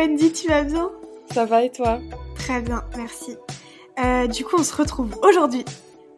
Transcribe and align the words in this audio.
Wendy, 0.00 0.32
tu 0.32 0.48
vas 0.48 0.62
bien? 0.62 0.90
Ça 1.30 1.44
va 1.44 1.62
et 1.62 1.70
toi? 1.70 2.00
Très 2.34 2.62
bien, 2.62 2.82
merci. 2.96 3.36
Euh, 4.02 4.26
du 4.28 4.46
coup, 4.46 4.56
on 4.58 4.62
se 4.62 4.74
retrouve 4.74 5.14
aujourd'hui 5.22 5.62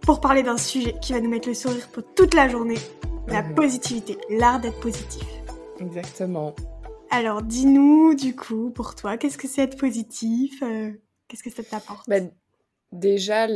pour 0.02 0.20
parler 0.20 0.44
d'un 0.44 0.56
sujet 0.56 0.94
qui 1.02 1.12
va 1.14 1.20
nous 1.20 1.28
mettre 1.28 1.48
le 1.48 1.54
sourire 1.54 1.88
pour 1.88 2.04
toute 2.14 2.32
la 2.34 2.48
journée, 2.48 2.78
la 3.26 3.42
Mhm. 3.42 3.56
positivité, 3.56 4.18
l'art 4.30 4.60
d'être 4.60 4.78
positif. 4.78 5.24
Exactement. 5.80 6.54
Alors, 7.10 7.42
dis-nous, 7.42 8.14
du 8.14 8.36
coup, 8.36 8.70
pour 8.70 8.94
toi, 8.94 9.16
qu'est-ce 9.16 9.36
que 9.36 9.48
c'est 9.48 9.62
être 9.62 9.76
positif? 9.76 10.62
Euh, 10.62 10.92
Qu'est-ce 11.26 11.42
que 11.42 11.50
ça 11.50 11.64
t'apporte? 11.64 12.08
Bah, 12.08 12.20
déjà, 12.92 13.48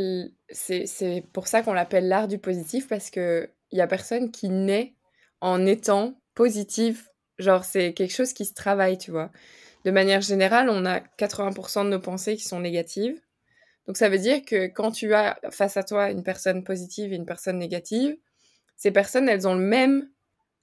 c'est 0.50 1.22
pour 1.32 1.46
ça 1.46 1.62
qu'on 1.62 1.72
l'appelle 1.72 2.08
l'art 2.08 2.26
du 2.26 2.38
positif 2.38 2.88
parce 2.88 3.10
que 3.10 3.48
il 3.70 3.78
y 3.78 3.80
a 3.80 3.86
personne 3.86 4.32
qui 4.32 4.48
naît 4.48 4.96
en 5.40 5.64
étant 5.66 6.14
positif. 6.34 7.10
Genre, 7.38 7.64
c'est 7.64 7.94
quelque 7.94 8.12
chose 8.14 8.32
qui 8.32 8.44
se 8.44 8.54
travaille, 8.54 8.98
tu 8.98 9.12
vois. 9.12 9.30
De 9.86 9.92
manière 9.92 10.20
générale, 10.20 10.68
on 10.68 10.84
a 10.84 10.98
80% 10.98 11.84
de 11.84 11.90
nos 11.90 12.00
pensées 12.00 12.36
qui 12.36 12.42
sont 12.42 12.58
négatives. 12.58 13.20
Donc, 13.86 13.96
ça 13.96 14.08
veut 14.08 14.18
dire 14.18 14.44
que 14.44 14.66
quand 14.66 14.90
tu 14.90 15.14
as 15.14 15.38
face 15.52 15.76
à 15.76 15.84
toi 15.84 16.10
une 16.10 16.24
personne 16.24 16.64
positive 16.64 17.12
et 17.12 17.16
une 17.16 17.24
personne 17.24 17.56
négative, 17.56 18.16
ces 18.76 18.90
personnes, 18.90 19.28
elles 19.28 19.46
ont 19.46 19.54
le 19.54 19.60
même 19.64 20.10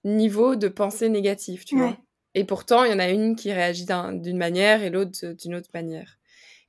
niveau 0.03 0.57
de 0.57 0.67
pensée 0.67 1.07
négative, 1.07 1.63
tu 1.63 1.77
vois. 1.77 1.97
Et 2.35 2.43
pourtant, 2.43 2.83
il 2.83 2.91
y 2.91 2.93
en 2.93 2.99
a 2.99 3.07
une 3.07 3.37
qui 3.37 3.53
réagit 3.53 3.85
d'un- 3.85 4.11
d'une 4.11 4.37
manière 4.37 4.83
et 4.83 4.89
l'autre 4.89 5.25
d'une 5.27 5.55
autre 5.55 5.69
manière. 5.73 6.17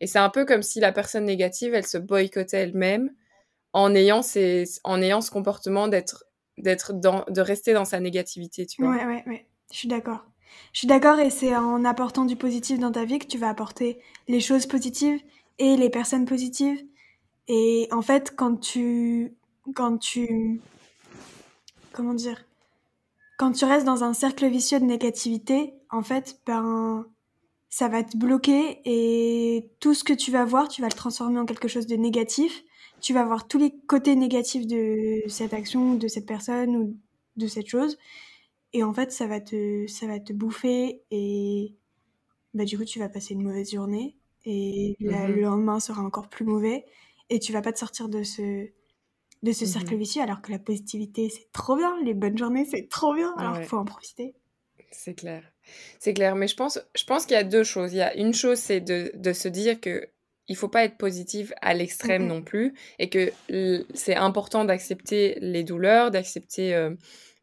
Et 0.00 0.06
c'est 0.06 0.20
un 0.20 0.30
peu 0.30 0.44
comme 0.44 0.62
si 0.62 0.78
la 0.78 0.92
personne 0.92 1.24
négative, 1.24 1.74
elle 1.74 1.86
se 1.86 1.98
boycottait 1.98 2.58
elle-même 2.58 3.10
en 3.72 3.96
ayant, 3.96 4.22
ces, 4.22 4.64
en 4.84 5.02
ayant 5.02 5.20
ce 5.22 5.32
comportement 5.32 5.88
d'être, 5.88 6.24
d'être 6.58 6.92
dans, 6.92 7.24
de 7.28 7.40
rester 7.40 7.72
dans 7.72 7.84
sa 7.84 7.98
négativité, 7.98 8.64
tu 8.64 8.80
vois. 8.82 8.92
Ouais, 8.92 9.04
ouais, 9.06 9.24
ouais. 9.26 9.46
Je 9.72 9.78
suis 9.78 9.88
d'accord. 9.88 10.24
Je 10.72 10.80
suis 10.80 10.88
d'accord 10.88 11.18
et 11.18 11.30
c'est 11.30 11.54
en 11.54 11.84
apportant 11.84 12.24
du 12.24 12.36
positif 12.36 12.78
dans 12.78 12.92
ta 12.92 13.04
vie 13.04 13.18
que 13.18 13.26
tu 13.26 13.38
vas 13.38 13.48
apporter 13.48 14.00
les 14.28 14.40
choses 14.40 14.66
positives 14.66 15.20
et 15.58 15.76
les 15.76 15.90
personnes 15.90 16.24
positives. 16.24 16.84
Et 17.48 17.88
en 17.92 18.02
fait, 18.02 18.34
quand 18.36 18.56
tu, 18.56 19.34
quand 19.74 19.98
tu, 19.98 20.60
comment 21.92 22.14
dire, 22.14 22.44
quand 23.38 23.52
tu 23.52 23.64
restes 23.64 23.86
dans 23.86 24.04
un 24.04 24.14
cercle 24.14 24.48
vicieux 24.48 24.80
de 24.80 24.84
négativité, 24.84 25.74
en 25.90 26.02
fait, 26.02 26.40
ben, 26.46 27.06
ça 27.68 27.88
va 27.88 28.04
te 28.04 28.16
bloquer 28.16 28.80
et 28.84 29.70
tout 29.80 29.94
ce 29.94 30.04
que 30.04 30.12
tu 30.12 30.30
vas 30.30 30.44
voir, 30.44 30.68
tu 30.68 30.80
vas 30.80 30.88
le 30.88 30.94
transformer 30.94 31.40
en 31.40 31.44
quelque 31.44 31.68
chose 31.68 31.86
de 31.86 31.96
négatif. 31.96 32.62
Tu 33.00 33.12
vas 33.12 33.24
voir 33.24 33.48
tous 33.48 33.58
les 33.58 33.74
côtés 33.86 34.16
négatifs 34.16 34.66
de 34.66 35.22
cette 35.28 35.52
action, 35.52 35.94
de 35.94 36.08
cette 36.08 36.26
personne 36.26 36.76
ou 36.76 36.96
de 37.36 37.46
cette 37.46 37.66
chose. 37.66 37.98
Et 38.74 38.84
en 38.84 38.92
fait, 38.94 39.12
ça 39.12 39.26
va 39.28 39.40
te, 39.40 39.86
ça 39.88 40.06
va 40.08 40.20
te 40.20 40.34
bouffer 40.34 41.02
et 41.12 41.74
bah, 42.54 42.64
du 42.64 42.78
coup, 42.78 42.84
tu 42.84 42.98
vas 43.00 43.08
passer 43.08 43.34
une 43.34 43.42
mauvaise 43.42 43.72
journée 43.72 44.16
et 44.46 44.96
la- 45.00 45.28
Mhm. 45.28 45.30
le 45.30 45.42
lendemain 45.42 45.80
sera 45.80 46.02
encore 46.02 46.28
plus 46.28 46.44
mauvais 46.46 46.86
et 47.30 47.40
tu 47.40 47.52
vas 47.52 47.62
pas 47.62 47.72
te 47.72 47.78
sortir 47.80 48.08
de 48.08 48.22
ce, 48.24 48.68
de 49.44 49.52
ce 49.52 49.64
Mhm. 49.64 49.66
cercle 49.66 49.96
vicieux 49.96 50.22
alors 50.22 50.42
que 50.42 50.52
la 50.52 50.58
positivité, 50.60 51.30
c'est 51.30 51.52
trop 51.52 51.76
bien, 51.76 51.96
les 52.04 52.14
bonnes 52.14 52.38
journées, 52.38 52.66
c'est 52.66 52.88
trop 52.88 53.14
bien, 53.14 53.34
alors 53.38 53.56
Ouais. 53.56 53.64
il 53.64 53.68
faut 53.68 53.78
en 53.78 53.84
profiter. 53.86 54.34
C'est 54.90 55.14
clair. 55.14 55.42
C'est 55.98 56.14
clair. 56.14 56.36
Mais 56.36 56.48
je 56.48 56.56
pense, 56.56 56.78
je 56.94 57.04
pense 57.04 57.26
qu'il 57.26 57.34
y 57.34 57.40
a 57.40 57.44
deux 57.44 57.64
choses. 57.64 57.92
Il 57.92 57.96
y 57.96 58.02
a 58.02 58.14
une 58.16 58.34
chose, 58.34 58.58
c'est 58.58 58.80
de, 58.80 59.10
de 59.14 59.32
se 59.32 59.48
dire 59.48 59.80
que 59.80 60.08
il 60.46 60.56
faut 60.56 60.68
pas 60.68 60.84
être 60.84 60.98
positif 60.98 61.52
à 61.62 61.72
l'extrême 61.72 62.26
Mhm. 62.26 62.28
non 62.28 62.42
plus 62.42 62.74
et 62.98 63.08
que 63.08 63.32
c'est 63.94 64.14
important 64.14 64.64
d'accepter 64.66 65.38
les 65.40 65.64
douleurs, 65.64 66.10
d'accepter 66.10 66.74
euh, 66.74 66.90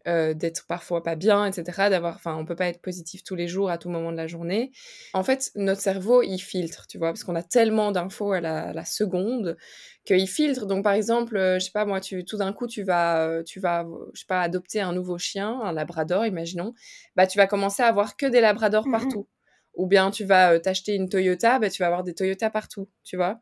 euh, 0.07 0.33
d'être 0.33 0.65
parfois 0.67 1.03
pas 1.03 1.15
bien, 1.15 1.45
etc. 1.45 1.89
D'avoir, 1.89 2.15
enfin, 2.15 2.35
on 2.35 2.45
peut 2.45 2.55
pas 2.55 2.67
être 2.67 2.81
positif 2.81 3.23
tous 3.23 3.35
les 3.35 3.47
jours 3.47 3.69
à 3.69 3.77
tout 3.77 3.89
moment 3.89 4.11
de 4.11 4.17
la 4.17 4.27
journée. 4.27 4.71
En 5.13 5.23
fait, 5.23 5.51
notre 5.55 5.81
cerveau, 5.81 6.21
il 6.23 6.39
filtre, 6.39 6.87
tu 6.87 6.97
vois, 6.97 7.09
parce 7.09 7.23
qu'on 7.23 7.35
a 7.35 7.43
tellement 7.43 7.91
d'infos 7.91 8.31
à 8.31 8.41
la, 8.41 8.69
à 8.69 8.73
la 8.73 8.85
seconde 8.85 9.57
qu'il 10.05 10.27
filtre. 10.27 10.65
Donc, 10.65 10.83
par 10.83 10.93
exemple, 10.93 11.37
euh, 11.37 11.59
je 11.59 11.65
sais 11.65 11.71
pas, 11.71 11.85
moi, 11.85 12.01
tu, 12.01 12.25
tout 12.25 12.37
d'un 12.37 12.53
coup, 12.53 12.67
tu 12.67 12.83
vas, 12.83 13.27
euh, 13.27 13.43
tu 13.43 13.59
vas, 13.59 13.85
je 14.13 14.19
sais 14.21 14.25
pas, 14.27 14.41
adopter 14.41 14.81
un 14.81 14.93
nouveau 14.93 15.17
chien, 15.17 15.59
un 15.61 15.73
labrador, 15.73 16.25
imaginons. 16.25 16.73
Bah, 17.15 17.27
tu 17.27 17.37
vas 17.37 17.47
commencer 17.47 17.83
à 17.83 17.87
avoir 17.87 18.15
que 18.17 18.25
des 18.25 18.41
labradors 18.41 18.85
Mhm. 18.85 18.91
partout. 18.91 19.27
Ou 19.73 19.87
bien 19.87 20.11
tu 20.11 20.25
vas 20.25 20.53
euh, 20.53 20.59
t'acheter 20.59 20.95
une 20.95 21.09
Toyota, 21.09 21.59
bah, 21.59 21.69
tu 21.69 21.81
vas 21.81 21.87
avoir 21.87 22.03
des 22.03 22.13
Toyota 22.13 22.49
partout, 22.49 22.89
tu 23.03 23.15
vois. 23.17 23.39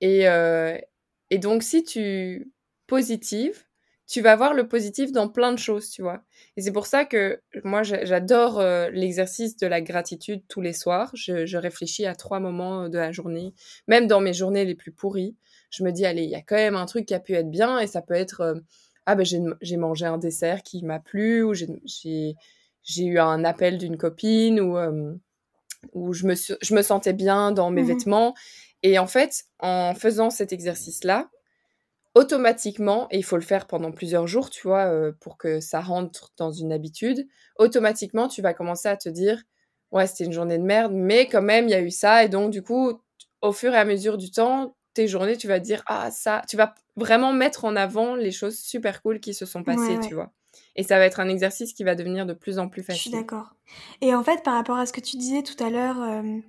Et, 0.00 0.26
et 1.30 1.38
donc, 1.38 1.62
si 1.62 1.82
tu 1.84 2.52
positives, 2.86 3.65
tu 4.06 4.20
vas 4.20 4.36
voir 4.36 4.54
le 4.54 4.68
positif 4.68 5.10
dans 5.12 5.28
plein 5.28 5.52
de 5.52 5.58
choses, 5.58 5.90
tu 5.90 6.02
vois. 6.02 6.22
Et 6.56 6.62
c'est 6.62 6.72
pour 6.72 6.86
ça 6.86 7.04
que 7.04 7.40
moi, 7.64 7.82
j'a- 7.82 8.04
j'adore 8.04 8.60
euh, 8.60 8.88
l'exercice 8.90 9.56
de 9.56 9.66
la 9.66 9.80
gratitude 9.80 10.42
tous 10.48 10.60
les 10.60 10.72
soirs. 10.72 11.10
Je, 11.14 11.44
je 11.46 11.58
réfléchis 11.58 12.06
à 12.06 12.14
trois 12.14 12.38
moments 12.40 12.88
de 12.88 12.98
la 12.98 13.10
journée, 13.12 13.52
même 13.88 14.06
dans 14.06 14.20
mes 14.20 14.32
journées 14.32 14.64
les 14.64 14.74
plus 14.76 14.92
pourries. 14.92 15.34
Je 15.70 15.82
me 15.82 15.90
dis, 15.90 16.06
allez, 16.06 16.22
il 16.22 16.30
y 16.30 16.36
a 16.36 16.42
quand 16.42 16.56
même 16.56 16.76
un 16.76 16.86
truc 16.86 17.06
qui 17.06 17.14
a 17.14 17.20
pu 17.20 17.34
être 17.34 17.50
bien, 17.50 17.78
et 17.80 17.86
ça 17.88 18.00
peut 18.00 18.14
être, 18.14 18.40
euh, 18.42 18.54
ah 19.06 19.14
ben 19.16 19.24
j'ai 19.60 19.76
mangé 19.76 20.06
un 20.06 20.18
dessert 20.18 20.62
qui 20.62 20.84
m'a 20.84 21.00
plu, 21.00 21.42
ou 21.42 21.52
j'ai- 21.54 22.36
eu 22.98 23.18
un 23.18 23.44
appel 23.44 23.78
d'une 23.78 23.96
copine, 23.96 24.60
ou, 24.60 24.78
euh, 24.78 25.14
ou 25.92 26.12
je, 26.12 26.26
me 26.26 26.34
je 26.34 26.74
me 26.74 26.82
sentais 26.82 27.12
bien 27.12 27.52
dans 27.52 27.70
mes 27.70 27.82
Mhm. 27.82 27.88
vêtements. 27.88 28.34
Et 28.82 28.98
en 28.98 29.06
fait, 29.06 29.44
en 29.60 29.94
faisant 29.94 30.30
cet 30.30 30.52
exercice-là, 30.52 31.28
automatiquement, 32.16 33.08
et 33.12 33.18
il 33.18 33.24
faut 33.24 33.36
le 33.36 33.42
faire 33.42 33.66
pendant 33.68 33.92
plusieurs 33.92 34.26
jours, 34.26 34.50
tu 34.50 34.66
vois, 34.66 34.86
euh, 34.86 35.12
pour 35.20 35.36
que 35.38 35.60
ça 35.60 35.80
rentre 35.82 36.32
dans 36.38 36.50
une 36.50 36.72
habitude, 36.72 37.28
automatiquement, 37.58 38.26
tu 38.28 38.42
vas 38.42 38.54
commencer 38.54 38.88
à 38.88 38.96
te 38.96 39.10
dire, 39.10 39.42
ouais, 39.92 40.06
c'était 40.06 40.24
une 40.24 40.32
journée 40.32 40.58
de 40.58 40.64
merde, 40.64 40.92
mais 40.94 41.28
quand 41.28 41.42
même, 41.42 41.66
il 41.68 41.72
y 41.72 41.74
a 41.74 41.82
eu 41.82 41.90
ça, 41.90 42.24
et 42.24 42.30
donc, 42.30 42.50
du 42.50 42.62
coup, 42.62 43.00
au 43.42 43.52
fur 43.52 43.74
et 43.74 43.78
à 43.78 43.84
mesure 43.84 44.16
du 44.18 44.30
temps, 44.30 44.76
tes 44.94 45.08
journées, 45.08 45.36
tu 45.36 45.46
vas 45.46 45.60
dire, 45.60 45.82
ah, 45.86 46.10
ça, 46.10 46.42
tu 46.48 46.56
vas 46.56 46.74
vraiment 46.96 47.34
mettre 47.34 47.66
en 47.66 47.76
avant 47.76 48.16
les 48.16 48.32
choses 48.32 48.58
super 48.58 49.02
cool 49.02 49.20
qui 49.20 49.34
se 49.34 49.44
sont 49.46 49.62
passées, 49.64 49.98
Ouais, 49.98 49.98
ouais. 49.98 50.08
tu 50.08 50.14
vois. 50.14 50.32
Et 50.74 50.82
ça 50.84 50.98
va 50.98 51.04
être 51.06 51.20
un 51.20 51.28
exercice 51.28 51.74
qui 51.74 51.84
va 51.84 51.94
devenir 51.94 52.26
de 52.26 52.32
plus 52.32 52.58
en 52.58 52.68
plus 52.70 52.82
Je 52.88 52.96
suis 52.96 53.10
facile. 53.10 53.10
d'accord. 53.10 53.54
Et 54.00 54.14
en 54.14 54.22
fait, 54.22 54.42
par 54.42 54.54
rapport 54.54 54.76
à 54.78 54.86
ce 54.86 54.92
que 54.92 55.00
tu 55.00 55.16
disais 55.16 55.42
tout 55.42 55.62
à 55.62 55.70
l'heure, 55.70 56.00
euh, 56.00 56.40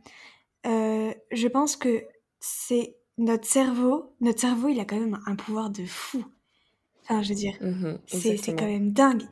euh, 0.67 1.13
je 1.31 1.47
pense 1.47 1.75
que 1.77 2.03
c'est 2.39 2.97
notre 3.17 3.47
cerveau. 3.47 4.15
Notre 4.21 4.41
cerveau, 4.41 4.69
il 4.69 4.79
a 4.79 4.85
quand 4.85 4.99
même 4.99 5.19
un 5.25 5.35
pouvoir 5.35 5.69
de 5.69 5.85
fou. 5.85 6.25
Enfin, 7.03 7.23
je 7.23 7.29
veux 7.29 7.35
dire, 7.35 7.55
Mhm, 7.61 7.97
c'est 8.07 8.55
quand 8.55 8.67
même 8.67 8.91
dingue. 8.93 9.23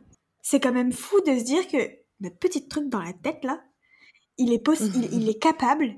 C'est 0.41 0.59
quand 0.59 0.73
même 0.73 0.91
fou 0.94 1.19
de 1.22 1.38
se 1.40 1.44
dire 1.44 1.68
que 1.68 1.78
notre 2.22 2.38
petit 2.38 2.68
truc 2.68 2.90
dans 2.90 3.01
la 3.01 3.13
tête, 3.13 3.44
là, 3.44 3.62
il 4.38 4.53
est, 4.53 4.66
possi- 4.66 4.91
il, 4.94 5.09
il 5.13 5.29
est 5.29 5.40
capable 5.40 5.96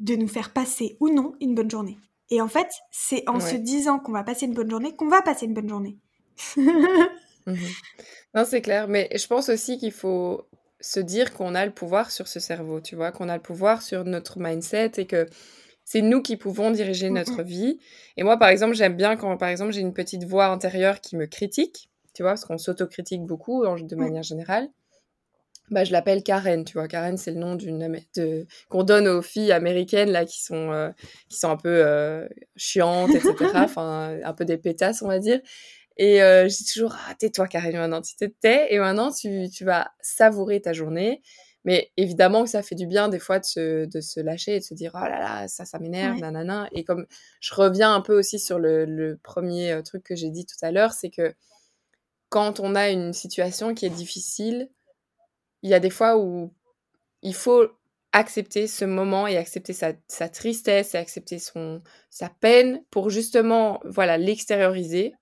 de 0.00 0.16
nous 0.16 0.28
faire 0.28 0.52
passer 0.52 0.96
ou 1.00 1.10
non 1.10 1.34
une 1.40 1.54
bonne 1.54 1.70
journée. 1.70 1.98
Et 2.30 2.40
en 2.40 2.48
fait, 2.48 2.68
c'est 2.90 3.28
en 3.28 3.40
se 3.40 3.56
disant 3.56 3.98
qu'on 4.00 4.12
va 4.12 4.24
passer 4.24 4.46
une 4.46 4.54
bonne 4.54 4.70
journée 4.70 4.96
qu'on 4.96 5.08
va 5.08 5.22
passer 5.22 5.46
une 5.46 5.54
bonne 5.54 5.68
journée. 5.68 5.98
Mhm. 7.46 7.76
Non, 8.34 8.44
c'est 8.46 8.62
clair, 8.62 8.88
mais 8.88 9.10
je 9.16 9.26
pense 9.26 9.48
aussi 9.50 9.78
qu'il 9.78 9.92
faut 9.92 10.48
se 10.80 11.00
dire 11.00 11.34
qu'on 11.34 11.54
a 11.54 11.66
le 11.66 11.72
pouvoir 11.72 12.10
sur 12.10 12.28
ce 12.28 12.40
cerveau, 12.40 12.80
tu 12.80 12.96
vois, 12.96 13.12
qu'on 13.12 13.28
a 13.28 13.36
le 13.36 13.42
pouvoir 13.42 13.82
sur 13.82 14.04
notre 14.04 14.38
mindset 14.40 14.92
et 14.98 15.06
que 15.06 15.26
c'est 15.84 16.02
nous 16.02 16.22
qui 16.22 16.36
pouvons 16.36 16.70
diriger 16.70 17.10
Mm, 17.10 17.14
notre 17.14 17.42
mm. 17.42 17.46
vie. 17.46 17.78
Et 18.16 18.22
moi, 18.22 18.38
par 18.38 18.48
exemple, 18.48 18.74
j'aime 18.74 18.96
bien 18.96 19.16
quand, 19.16 19.36
par 19.36 19.48
exemple, 19.48 19.72
j'ai 19.72 19.80
une 19.80 19.94
petite 19.94 20.24
voix 20.24 20.46
intérieure 20.46 21.00
qui 21.00 21.16
me 21.16 21.26
critique, 21.26 21.90
tu 22.14 22.22
vois, 22.22 22.32
parce 22.32 22.44
qu'on 22.44 22.58
s'autocritique 22.58 23.22
beaucoup 23.22 23.64
en- 23.64 23.76
de 23.78 23.96
manière 23.96 24.22
générale. 24.22 24.68
Bah, 25.70 25.82
je 25.84 25.92
l'appelle 25.92 26.22
Karen, 26.22 26.62
tu 26.64 26.74
vois. 26.74 26.88
Karen, 26.88 27.16
c'est 27.16 27.30
le 27.30 27.38
nom 27.38 27.54
d'une 27.54 27.82
Amé- 27.82 28.06
de 28.16 28.46
qu'on 28.68 28.82
donne 28.84 29.08
aux 29.08 29.22
filles 29.22 29.50
américaines 29.50 30.10
là 30.10 30.26
qui 30.26 30.42
sont 30.42 30.70
euh, 30.72 30.90
qui 31.30 31.38
sont 31.38 31.48
un 31.48 31.56
peu 31.56 31.68
euh, 31.86 32.28
chiantes, 32.56 33.14
etc. 33.14 33.64
Enfin, 33.64 34.18
un 34.22 34.32
peu 34.34 34.44
des 34.44 34.58
pétasses, 34.58 35.00
on 35.02 35.08
va 35.08 35.18
dire. 35.18 35.40
Et 35.98 36.22
euh, 36.22 36.48
je 36.48 36.56
dis 36.58 36.66
toujours, 36.66 36.96
ah, 37.08 37.14
tais-toi, 37.16 37.48
Karen, 37.48 37.76
maintenant, 37.76 38.02
tu 38.02 38.16
te 38.16 38.24
tais, 38.26 38.74
et 38.74 38.78
maintenant, 38.80 39.12
tu, 39.12 39.48
tu 39.50 39.64
vas 39.64 39.92
savourer 40.02 40.60
ta 40.60 40.72
journée. 40.74 41.22
Mais 41.64 41.90
évidemment 41.96 42.44
que 42.44 42.50
ça 42.50 42.62
fait 42.62 42.74
du 42.74 42.86
bien, 42.86 43.08
des 43.08 43.18
fois, 43.18 43.38
de 43.38 43.44
se, 43.44 43.86
de 43.86 44.00
se 44.00 44.20
lâcher 44.20 44.56
et 44.56 44.58
de 44.60 44.64
se 44.64 44.74
dire, 44.74 44.92
oh 44.94 44.98
là 45.00 45.18
là, 45.18 45.48
ça, 45.48 45.64
ça 45.64 45.78
m'énerve, 45.78 46.16
Ouais. 46.16 46.20
nanana. 46.20 46.68
Et 46.72 46.84
comme 46.84 47.06
je 47.40 47.54
reviens 47.54 47.94
un 47.94 48.00
peu 48.02 48.18
aussi 48.18 48.38
sur 48.38 48.58
le, 48.58 48.84
le 48.84 49.16
premier 49.22 49.72
euh, 49.72 49.82
truc 49.82 50.02
que 50.04 50.14
j'ai 50.16 50.30
dit 50.30 50.46
tout 50.46 50.56
à 50.62 50.72
l'heure, 50.72 50.92
c'est 50.92 51.10
que 51.10 51.34
quand 52.28 52.60
on 52.60 52.74
a 52.74 52.90
une 52.90 53.12
situation 53.12 53.74
qui 53.74 53.86
est 53.86 53.90
difficile, 53.90 54.70
il 55.62 55.70
y 55.70 55.74
a 55.74 55.80
des 55.80 55.90
fois 55.90 56.18
où 56.18 56.52
il 57.22 57.34
faut 57.34 57.68
accepter 58.12 58.66
ce 58.68 58.84
moment 58.86 59.26
et 59.26 59.36
accepter 59.36 59.72
sa, 59.72 59.92
sa 60.08 60.28
tristesse 60.28 60.94
et 60.94 60.98
accepter 60.98 61.38
son, 61.38 61.82
sa 62.10 62.28
peine 62.30 62.84
pour 62.90 63.10
justement, 63.10 63.80
voilà, 63.84 64.18
l'extérioriser 64.18 65.14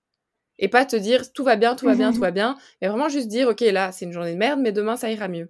et 0.59 0.69
pas 0.69 0.85
te 0.85 0.95
dire 0.95 1.33
tout 1.33 1.43
va 1.43 1.55
bien, 1.57 1.75
tout 1.75 1.85
va 1.85 1.95
bien, 1.95 2.13
tout 2.13 2.21
va 2.21 2.31
bien, 2.31 2.57
mais 2.81 2.87
vraiment 2.89 3.09
juste 3.09 3.27
dire 3.29 3.49
ok 3.49 3.61
là 3.61 3.91
c'est 3.91 4.05
une 4.05 4.13
journée 4.13 4.33
de 4.33 4.39
merde, 4.39 4.59
mais 4.61 4.71
demain 4.73 4.97
ça 4.97 5.11
ira 5.11 5.27
mieux. 5.27 5.49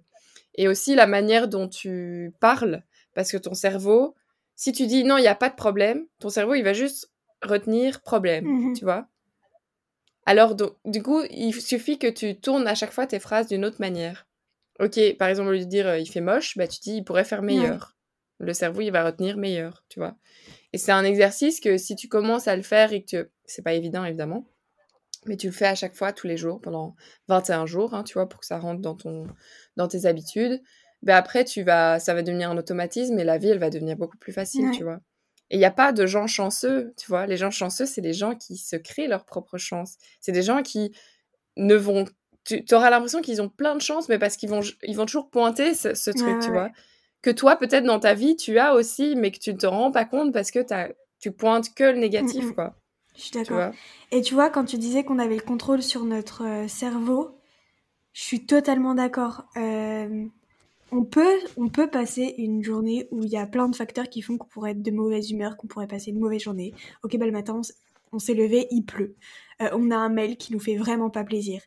Et 0.56 0.68
aussi 0.68 0.94
la 0.94 1.06
manière 1.06 1.48
dont 1.48 1.68
tu 1.68 2.32
parles, 2.40 2.82
parce 3.14 3.30
que 3.32 3.36
ton 3.36 3.54
cerveau, 3.54 4.14
si 4.56 4.72
tu 4.72 4.86
dis 4.86 5.04
non 5.04 5.16
il 5.18 5.22
n'y 5.22 5.26
a 5.28 5.34
pas 5.34 5.48
de 5.50 5.54
problème, 5.56 6.06
ton 6.20 6.28
cerveau 6.28 6.54
il 6.54 6.62
va 6.62 6.72
juste 6.72 7.10
retenir 7.42 8.00
problème, 8.00 8.44
Mhm. 8.46 8.74
tu 8.76 8.84
vois. 8.84 9.06
Alors 10.26 10.54
donc, 10.54 10.74
du 10.84 11.02
coup 11.02 11.22
il 11.30 11.52
suffit 11.60 11.98
que 11.98 12.06
tu 12.06 12.36
tournes 12.38 12.66
à 12.66 12.74
chaque 12.74 12.92
fois 12.92 13.06
tes 13.06 13.18
phrases 13.20 13.48
d'une 13.48 13.64
autre 13.64 13.80
manière. 13.80 14.26
Ok, 14.80 14.98
par 15.18 15.28
exemple 15.28 15.50
au 15.50 15.52
lieu 15.52 15.58
de 15.60 15.64
dire 15.64 15.86
euh, 15.86 15.98
il 15.98 16.06
fait 16.06 16.20
moche, 16.20 16.56
bah 16.56 16.66
tu 16.66 16.80
dis 16.80 16.96
il 16.96 17.04
pourrait 17.04 17.24
faire 17.24 17.42
meilleur. 17.42 17.96
le 18.40 18.52
cerveau, 18.52 18.80
il 18.80 18.90
va 18.90 19.04
retenir 19.04 19.36
meilleur, 19.36 19.84
tu 19.88 20.00
vois. 20.00 20.16
Et 20.72 20.78
c'est 20.78 20.92
un 20.92 21.04
exercice 21.04 21.60
que 21.60 21.78
si 21.78 21.94
tu 21.94 22.08
commences 22.08 22.48
à 22.48 22.56
le 22.56 22.62
faire 22.62 22.92
et 22.92 23.04
que 23.04 23.30
c'est 23.44 23.62
pas 23.62 23.74
évident, 23.74 24.04
évidemment, 24.04 24.44
mais 25.26 25.36
tu 25.36 25.46
le 25.46 25.52
fais 25.52 25.66
à 25.66 25.74
chaque 25.76 25.94
fois, 25.94 26.12
tous 26.12 26.26
les 26.26 26.36
jours, 26.36 26.60
pendant 26.60 26.96
21 27.28 27.64
jours, 27.64 27.94
hein, 27.94 28.02
tu 28.02 28.14
vois, 28.14 28.28
pour 28.28 28.40
que 28.40 28.46
ça 28.46 28.58
rentre 28.58 28.80
dans, 28.82 28.96
ton, 28.96 29.28
dans 29.76 29.88
tes 29.88 30.06
habitudes, 30.06 30.62
ben 31.02 31.16
après, 31.16 31.44
tu 31.44 31.62
vas, 31.62 31.98
ça 31.98 32.14
va 32.14 32.22
devenir 32.22 32.50
un 32.50 32.56
automatisme 32.56 33.18
et 33.18 33.24
la 33.24 33.38
vie, 33.38 33.48
elle 33.48 33.58
va 33.58 33.70
devenir 33.70 33.96
beaucoup 33.96 34.16
plus 34.16 34.32
facile, 34.32 34.70
tu 34.72 34.84
vois. 34.84 35.00
Et 35.50 35.56
il 35.56 35.58
n'y 35.58 35.66
a 35.66 35.70
pas 35.70 35.92
de 35.92 36.06
gens 36.06 36.26
chanceux, 36.26 36.94
tu 36.96 37.06
vois. 37.08 37.26
Les 37.26 37.36
gens 37.36 37.50
chanceux, 37.50 37.84
c'est 37.84 38.00
les 38.00 38.14
gens 38.14 38.34
qui 38.34 38.56
se 38.56 38.76
créent 38.76 39.06
leur 39.06 39.26
propre 39.26 39.58
chance. 39.58 39.96
C'est 40.20 40.32
des 40.32 40.42
gens 40.42 40.62
qui 40.62 40.92
ne 41.56 41.74
vont... 41.74 42.06
Tu 42.44 42.64
auras 42.72 42.90
l'impression 42.90 43.20
qu'ils 43.20 43.42
ont 43.42 43.48
plein 43.48 43.74
de 43.74 43.80
chance, 43.80 44.08
mais 44.08 44.18
parce 44.18 44.36
qu'ils 44.36 44.48
vont, 44.48 44.60
ils 44.82 44.96
vont 44.96 45.04
toujours 45.04 45.30
pointer 45.30 45.74
ce, 45.74 46.10
truc, 46.10 46.40
tu 46.42 46.50
vois. 46.50 46.70
Que 47.22 47.30
toi, 47.30 47.56
peut-être 47.56 47.84
dans 47.84 48.00
ta 48.00 48.14
vie, 48.14 48.36
tu 48.36 48.58
as 48.58 48.74
aussi, 48.74 49.14
mais 49.16 49.30
que 49.30 49.38
tu 49.38 49.52
ne 49.52 49.58
te 49.58 49.66
rends 49.66 49.90
pas 49.90 50.04
compte 50.04 50.32
parce 50.32 50.50
que 50.50 50.72
as, 50.72 50.88
tu 51.20 51.32
pointes 51.32 51.74
que 51.74 51.84
le 51.84 51.98
négatif, 51.98 52.52
quoi. 52.52 52.74
Je 53.16 53.22
suis 53.22 53.30
d'accord. 53.30 53.72
Et 54.10 54.22
tu 54.22 54.34
vois, 54.34 54.50
quand 54.50 54.64
tu 54.64 54.76
disais 54.76 55.04
qu'on 55.04 55.18
avait 55.18 55.36
le 55.36 55.42
contrôle 55.42 55.82
sur 55.82 56.04
notre 56.04 56.44
euh, 56.44 56.68
cerveau, 56.68 57.38
je 58.14 58.22
suis 58.22 58.46
totalement 58.46 58.94
d'accord. 58.94 59.44
Euh, 59.56 60.24
on 60.92 61.02
peut, 61.02 61.36
on 61.56 61.68
peut 61.68 61.88
passer 61.88 62.34
une 62.38 62.62
journée 62.62 63.08
où 63.10 63.24
il 63.24 63.28
y 63.28 63.36
a 63.36 63.46
plein 63.46 63.68
de 63.68 63.74
facteurs 63.74 64.08
qui 64.08 64.22
font 64.22 64.38
qu'on 64.38 64.46
pourrait 64.46 64.70
être 64.70 64.82
de 64.82 64.90
mauvaise 64.92 65.32
humeur, 65.32 65.56
qu'on 65.56 65.66
pourrait 65.66 65.88
passer 65.88 66.12
une 66.12 66.20
mauvaise 66.20 66.40
journée. 66.40 66.72
Ok, 67.02 67.16
bah 67.18 67.26
le 67.26 67.32
matin, 67.32 67.60
on 68.12 68.18
s'est 68.20 68.34
levé, 68.34 68.68
il 68.70 68.82
pleut. 68.82 69.16
Euh, 69.60 69.68
on 69.72 69.90
a 69.90 69.96
un 69.96 70.08
mail 70.08 70.36
qui 70.36 70.52
nous 70.52 70.60
fait 70.60 70.76
vraiment 70.76 71.10
pas 71.10 71.24
plaisir. 71.24 71.60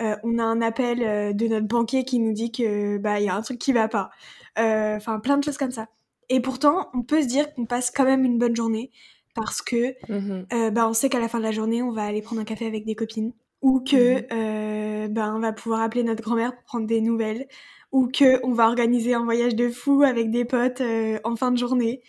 Euh, 0.00 0.16
on 0.24 0.40
a 0.40 0.42
un 0.42 0.60
appel 0.60 1.36
de 1.36 1.46
notre 1.46 1.68
banquier 1.68 2.04
qui 2.04 2.18
nous 2.18 2.32
dit 2.32 2.50
que 2.50 2.98
bah 2.98 3.20
il 3.20 3.26
y 3.26 3.28
a 3.28 3.36
un 3.36 3.42
truc 3.42 3.60
qui 3.60 3.72
va 3.72 3.86
pas. 3.86 4.10
Enfin, 4.56 5.20
plein 5.20 5.38
de 5.38 5.44
choses 5.44 5.58
comme 5.58 5.70
ça. 5.70 5.88
Et 6.28 6.40
pourtant, 6.40 6.90
on 6.94 7.02
peut 7.02 7.22
se 7.22 7.28
dire 7.28 7.54
qu'on 7.54 7.66
passe 7.66 7.92
quand 7.92 8.04
même 8.04 8.24
une 8.24 8.38
bonne 8.38 8.56
journée 8.56 8.90
parce 9.34 9.62
que 9.62 9.94
mmh 10.08 10.70
bah 10.72 10.88
on 10.88 10.94
sait 10.94 11.08
qu'à 11.08 11.20
la 11.20 11.28
fin 11.28 11.38
de 11.38 11.44
la 11.44 11.52
journée, 11.52 11.80
on 11.80 11.92
va 11.92 12.02
aller 12.02 12.22
prendre 12.22 12.40
un 12.40 12.44
café 12.44 12.66
avec 12.66 12.84
des 12.84 12.96
copines 12.96 13.32
ou 13.62 13.80
que 13.80 14.20
mmh 14.20 14.92
bah, 15.08 15.32
on 15.34 15.40
va 15.40 15.52
pouvoir 15.52 15.80
appeler 15.80 16.04
notre 16.04 16.22
grand-mère 16.22 16.54
pour 16.54 16.64
prendre 16.64 16.86
des 16.86 17.00
nouvelles 17.00 17.46
ou 17.92 18.08
que 18.08 18.44
on 18.44 18.52
va 18.52 18.66
organiser 18.66 19.14
un 19.14 19.24
voyage 19.24 19.54
de 19.54 19.68
fou 19.68 20.02
avec 20.02 20.30
des 20.30 20.44
potes 20.44 20.80
euh, 20.80 21.20
en 21.24 21.36
fin 21.36 21.52
de 21.52 21.58
journée. 21.58 22.02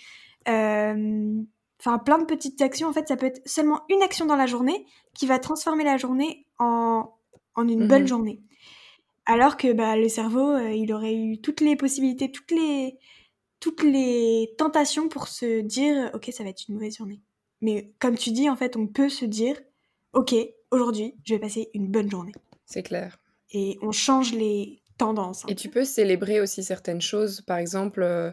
Euh, 0.47 1.41
enfin, 1.79 1.99
plein 1.99 2.19
de 2.19 2.25
petites 2.25 2.61
actions. 2.61 2.87
En 2.87 2.93
fait, 2.93 3.07
ça 3.07 3.17
peut 3.17 3.25
être 3.25 3.41
seulement 3.45 3.81
une 3.89 4.01
action 4.01 4.25
dans 4.25 4.37
la 4.37 4.47
journée 4.47 4.85
qui 5.13 5.27
va 5.27 5.39
transformer 5.39 5.83
la 5.83 5.97
journée 5.97 6.47
en, 6.57 7.13
en 7.55 7.67
une 7.67 7.87
bonne 7.87 8.03
mhm. 8.03 8.07
journée. 8.07 8.41
Alors 9.25 9.57
que 9.57 9.71
bah, 9.73 9.97
le 9.97 10.07
cerveau, 10.07 10.51
euh, 10.51 10.71
il 10.71 10.93
aurait 10.93 11.15
eu 11.15 11.39
toutes 11.41 11.61
les 11.61 11.75
possibilités, 11.75 12.31
toutes 12.31 12.51
les, 12.51 12.97
toutes 13.59 13.83
les 13.83 14.53
tentations 14.57 15.09
pour 15.09 15.27
se 15.27 15.61
dire, 15.61 16.11
ok, 16.13 16.29
ça 16.31 16.43
va 16.43 16.49
être 16.49 16.63
une 16.67 16.75
mauvaise 16.75 16.97
journée. 16.97 17.21
Mais 17.61 17.93
comme 17.99 18.17
tu 18.17 18.31
dis, 18.31 18.49
en 18.49 18.55
fait, 18.55 18.75
on 18.75 18.87
peut 18.87 19.09
se 19.09 19.25
dire, 19.25 19.59
ok, 20.13 20.35
aujourd'hui, 20.73 21.15
je 21.25 21.35
vais 21.35 21.39
passer 21.39 21.69
une 21.73 21.87
bonne 21.87 22.09
journée. 22.09 22.33
C'est 22.65 22.83
clair. 22.83 23.19
Et 23.51 23.77
on 23.81 23.91
change 23.91 24.33
les, 24.33 24.83
tendance. 24.97 25.43
Hein. 25.43 25.49
Et 25.49 25.55
tu 25.55 25.69
peux 25.69 25.85
célébrer 25.85 26.41
aussi 26.41 26.63
certaines 26.63 27.01
choses. 27.01 27.41
Par 27.41 27.57
exemple, 27.57 28.03
euh, 28.03 28.31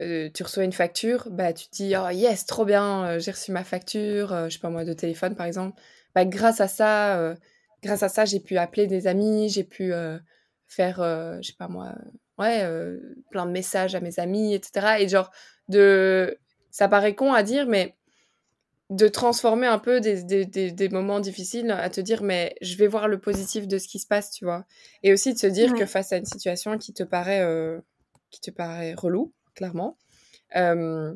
euh, 0.00 0.28
tu 0.32 0.42
reçois 0.42 0.64
une 0.64 0.72
facture, 0.72 1.28
bah, 1.30 1.52
tu 1.52 1.68
te 1.68 1.76
dis 1.76 1.94
oh, 1.96 2.08
yes, 2.10 2.46
trop 2.46 2.64
bien, 2.64 3.06
euh, 3.06 3.18
j'ai 3.18 3.30
reçu 3.30 3.52
ma 3.52 3.64
facture, 3.64 4.28
je 4.48 4.54
sais 4.54 4.60
pas 4.60 4.70
moi, 4.70 4.84
de 4.84 4.92
téléphone 4.92 5.36
par 5.36 5.46
exemple. 5.46 5.80
Bah, 6.14 6.24
grâce 6.24 6.60
à 6.60 6.68
ça, 6.68 7.34
grâce 7.82 8.02
à 8.02 8.08
ça, 8.08 8.24
j'ai 8.24 8.40
pu 8.40 8.58
appeler 8.58 8.86
des 8.86 9.06
amis, 9.06 9.48
j'ai 9.48 9.64
pu 9.64 9.92
faire, 10.66 10.96
je 10.96 11.46
sais 11.46 11.56
pas 11.58 11.68
moi, 11.68 11.94
ouais, 12.38 12.68
plein 13.30 13.46
de 13.46 13.50
messages 13.50 13.94
à 13.94 14.00
mes 14.00 14.18
amis, 14.18 14.54
etc. 14.54 14.96
Et 15.00 15.08
genre, 15.08 15.30
de... 15.68 16.36
ça 16.70 16.88
paraît 16.88 17.14
con 17.14 17.32
à 17.32 17.42
dire, 17.42 17.66
mais 17.66 17.96
de 18.92 19.08
transformer 19.08 19.66
un 19.66 19.78
peu 19.78 20.00
des, 20.00 20.22
des, 20.22 20.44
des, 20.44 20.88
moments 20.90 21.18
difficiles 21.18 21.70
à 21.70 21.88
te 21.88 22.02
dire 22.02 22.22
mais 22.22 22.54
je 22.60 22.76
vais 22.76 22.86
voir 22.86 23.08
le 23.08 23.18
positif 23.18 23.66
de 23.66 23.78
ce 23.78 23.88
qui 23.88 23.98
se 23.98 24.06
passe 24.06 24.30
tu 24.30 24.44
vois. 24.44 24.66
Et 25.02 25.14
aussi 25.14 25.32
de 25.32 25.38
se 25.38 25.46
dire 25.46 25.72
que 25.72 25.86
face 25.86 26.12
à 26.12 26.18
une 26.18 26.26
situation 26.26 26.76
qui 26.76 26.92
te 26.92 27.02
paraît 27.02 27.40
euh, 27.40 27.80
qui 28.30 28.42
te 28.42 28.50
paraît 28.50 28.92
relou 28.92 29.32
clairement 29.54 29.96
euh, 30.56 31.14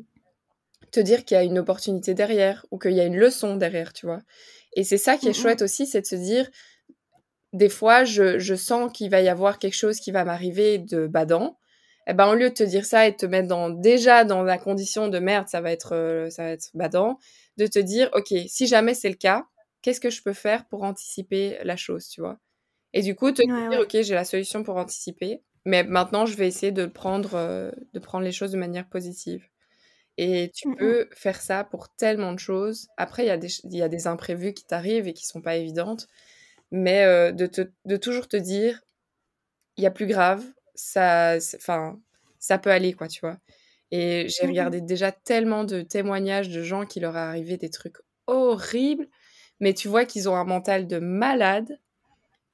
te 0.91 0.99
dire 0.99 1.23
qu'il 1.23 1.35
y 1.35 1.39
a 1.39 1.43
une 1.43 1.59
opportunité 1.59 2.15
derrière 2.15 2.65
ou 2.71 2.79
qu'il 2.79 2.93
y 2.93 2.99
a 2.99 3.05
une 3.05 3.17
leçon 3.17 3.55
derrière 3.57 3.93
tu 3.93 4.07
vois. 4.07 4.23
Et 4.73 4.83
c'est 4.83 4.97
ça 4.97 5.17
qui 5.17 5.27
est 5.27 5.33
chouette 5.33 5.61
aussi 5.61 5.85
c'est 5.85 6.01
de 6.01 6.07
se 6.07 6.15
dire 6.15 6.49
des 7.53 7.69
fois 7.69 8.05
je, 8.05 8.39
je 8.39 8.55
sens 8.55 8.91
qu'il 8.91 9.11
va 9.11 9.21
y 9.21 9.29
avoir 9.29 9.59
quelque 9.59 9.77
chose 9.77 9.99
qui 9.99 10.09
va 10.09 10.25
m'arriver 10.25 10.79
de 10.79 11.05
badant. 11.05 11.59
Eh 12.09 12.13
ben, 12.13 12.27
au 12.29 12.35
lieu 12.35 12.49
de 12.49 12.53
te 12.53 12.63
dire 12.63 12.85
ça 12.85 13.05
et 13.05 13.11
de 13.11 13.17
te 13.17 13.25
mettre 13.25 13.49
dans, 13.49 13.69
déjà 13.69 14.23
dans 14.23 14.41
la 14.41 14.57
condition 14.57 15.09
de 15.09 15.19
merde, 15.19 15.49
ça 15.49 15.59
va 15.59 15.73
être, 15.73 15.93
euh, 15.93 16.29
ça 16.29 16.43
va 16.43 16.49
être 16.51 16.69
badant, 16.73 17.19
de 17.57 17.67
te 17.67 17.79
dire, 17.79 18.09
OK, 18.13 18.33
si 18.47 18.67
jamais 18.67 18.93
c'est 18.93 19.09
le 19.09 19.15
cas, 19.15 19.45
qu'est-ce 19.81 19.99
que 19.99 20.09
je 20.09 20.21
peux 20.21 20.33
faire 20.33 20.67
pour 20.67 20.83
anticiper 20.83 21.57
la 21.63 21.75
chose, 21.75 22.07
tu 22.07 22.21
vois? 22.21 22.39
Et 22.93 23.01
du 23.01 23.15
coup, 23.15 23.31
te 23.31 23.41
dire, 23.41 23.79
OK, 23.79 24.01
j'ai 24.01 24.15
la 24.15 24.25
solution 24.25 24.63
pour 24.63 24.77
anticiper, 24.77 25.43
mais 25.65 25.83
maintenant, 25.83 26.25
je 26.25 26.35
vais 26.35 26.47
essayer 26.47 26.71
de 26.71 26.85
prendre, 26.85 27.35
euh, 27.35 27.71
de 27.93 27.99
prendre 27.99 28.23
les 28.23 28.31
choses 28.31 28.51
de 28.51 28.57
manière 28.57 28.87
positive. 28.87 29.47
Et 30.17 30.51
tu 30.55 30.67
mmh, 30.67 30.71
mmh. 30.71 30.77
peux 30.77 31.09
faire 31.13 31.41
ça 31.41 31.63
pour 31.63 31.89
tellement 31.89 32.33
de 32.33 32.39
choses. 32.39 32.87
Après, 32.97 33.23
il 33.23 33.27
y, 33.27 33.31
a 33.31 33.37
des, 33.37 33.49
y 33.65 33.81
a 33.81 33.89
des 33.89 34.07
imprévus 34.07 34.53
qui 34.53 34.65
t'arrivent 34.65 35.07
et 35.07 35.13
qui 35.13 35.25
sont 35.25 35.41
pas 35.41 35.57
évidentes. 35.57 36.07
Mais 36.71 37.03
euh, 37.03 37.31
de, 37.31 37.45
te, 37.45 37.61
de 37.85 37.97
toujours 37.97 38.27
te 38.27 38.37
dire, 38.37 38.81
il 39.77 39.83
y 39.83 39.87
a 39.87 39.91
plus 39.91 40.07
grave, 40.07 40.43
ça, 40.75 41.37
enfin, 41.55 41.99
ça 42.39 42.57
peut 42.57 42.71
aller, 42.71 42.93
quoi, 42.93 43.07
tu 43.07 43.19
vois? 43.21 43.37
Et 43.91 44.27
j'ai 44.29 44.45
mmh 44.45 44.47
regardé 44.47 44.81
déjà 44.81 45.11
tellement 45.11 45.63
de 45.63 45.81
témoignages 45.81 46.49
de 46.49 46.61
gens 46.63 46.85
qui 46.85 46.99
leur 46.99 47.15
est 47.17 47.19
arrivé 47.19 47.57
des 47.57 47.69
trucs 47.69 47.97
horribles, 48.27 49.07
mais 49.61 49.73
tu 49.73 49.87
vois 49.89 50.05
qu'ils 50.05 50.29
ont 50.29 50.35
un 50.35 50.45
mental 50.45 50.87
de 50.87 50.99
malade. 50.99 51.79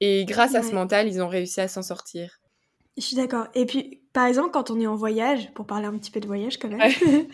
Et 0.00 0.24
grâce 0.26 0.54
à 0.56 0.62
ce 0.62 0.74
mental, 0.74 1.08
ils 1.08 1.22
ont 1.22 1.28
réussi 1.28 1.60
à 1.62 1.68
s'en 1.68 1.82
sortir. 1.82 2.40
Je 2.96 3.02
suis 3.02 3.16
d'accord. 3.16 3.48
Et 3.54 3.66
puis, 3.66 4.03
par 4.14 4.26
exemple, 4.26 4.50
quand 4.52 4.70
on 4.70 4.80
est 4.80 4.86
en 4.86 4.94
voyage, 4.94 5.52
pour 5.54 5.66
parler 5.66 5.86
un 5.86 5.98
petit 5.98 6.12
peu 6.12 6.20
de 6.20 6.28
voyage 6.28 6.60
quand 6.60 6.68
même, 6.68 6.80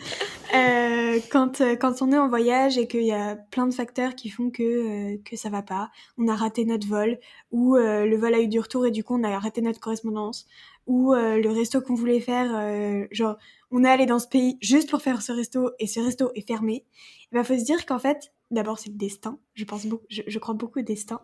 euh, 0.55 1.19
quand, 1.31 1.61
euh, 1.61 1.75
quand 1.75 2.01
on 2.01 2.11
est 2.11 2.17
en 2.17 2.27
voyage 2.27 2.75
et 2.79 2.87
qu'il 2.87 3.03
y 3.05 3.11
a 3.11 3.35
plein 3.35 3.67
de 3.67 3.73
facteurs 3.73 4.15
qui 4.15 4.29
font 4.29 4.49
que, 4.49 4.63
euh, 4.63 5.17
que 5.23 5.37
ça 5.37 5.49
va 5.49 5.61
pas, 5.61 5.91
on 6.17 6.27
a 6.27 6.35
raté 6.35 6.65
notre 6.65 6.87
vol, 6.87 7.19
ou 7.51 7.75
le 7.75 8.15
vol 8.17 8.33
a 8.33 8.41
eu 8.41 8.47
du 8.47 8.59
retour 8.59 8.87
et 8.87 8.91
du 8.91 9.03
coup 9.03 9.15
on 9.15 9.23
a 9.23 9.37
raté 9.37 9.61
notre 9.61 9.79
correspondance, 9.79 10.47
ou 10.87 11.13
le 11.13 11.47
resto 11.49 11.81
qu'on 11.81 11.93
voulait 11.93 12.19
faire, 12.19 13.07
genre 13.11 13.37
on 13.69 13.83
est 13.83 13.89
allé 13.89 14.07
dans 14.07 14.19
ce 14.19 14.27
pays 14.27 14.57
juste 14.61 14.89
pour 14.89 15.01
faire 15.01 15.21
ce 15.21 15.33
resto 15.33 15.71
et 15.77 15.85
ce 15.85 15.99
resto 15.99 16.31
est 16.33 16.47
fermé, 16.47 16.85
il 17.31 17.37
va 17.37 17.43
faut 17.43 17.57
se 17.57 17.63
dire 17.63 17.85
qu'en 17.85 17.99
fait, 17.99 18.31
d'abord 18.49 18.79
c'est 18.79 18.89
le 18.89 18.97
destin, 18.97 19.37
je 19.53 19.65
pense 19.65 19.85
beaucoup, 19.85 20.05
je, 20.09 20.39
crois 20.39 20.55
beaucoup 20.55 20.79
au 20.79 20.83
destin, 20.83 21.21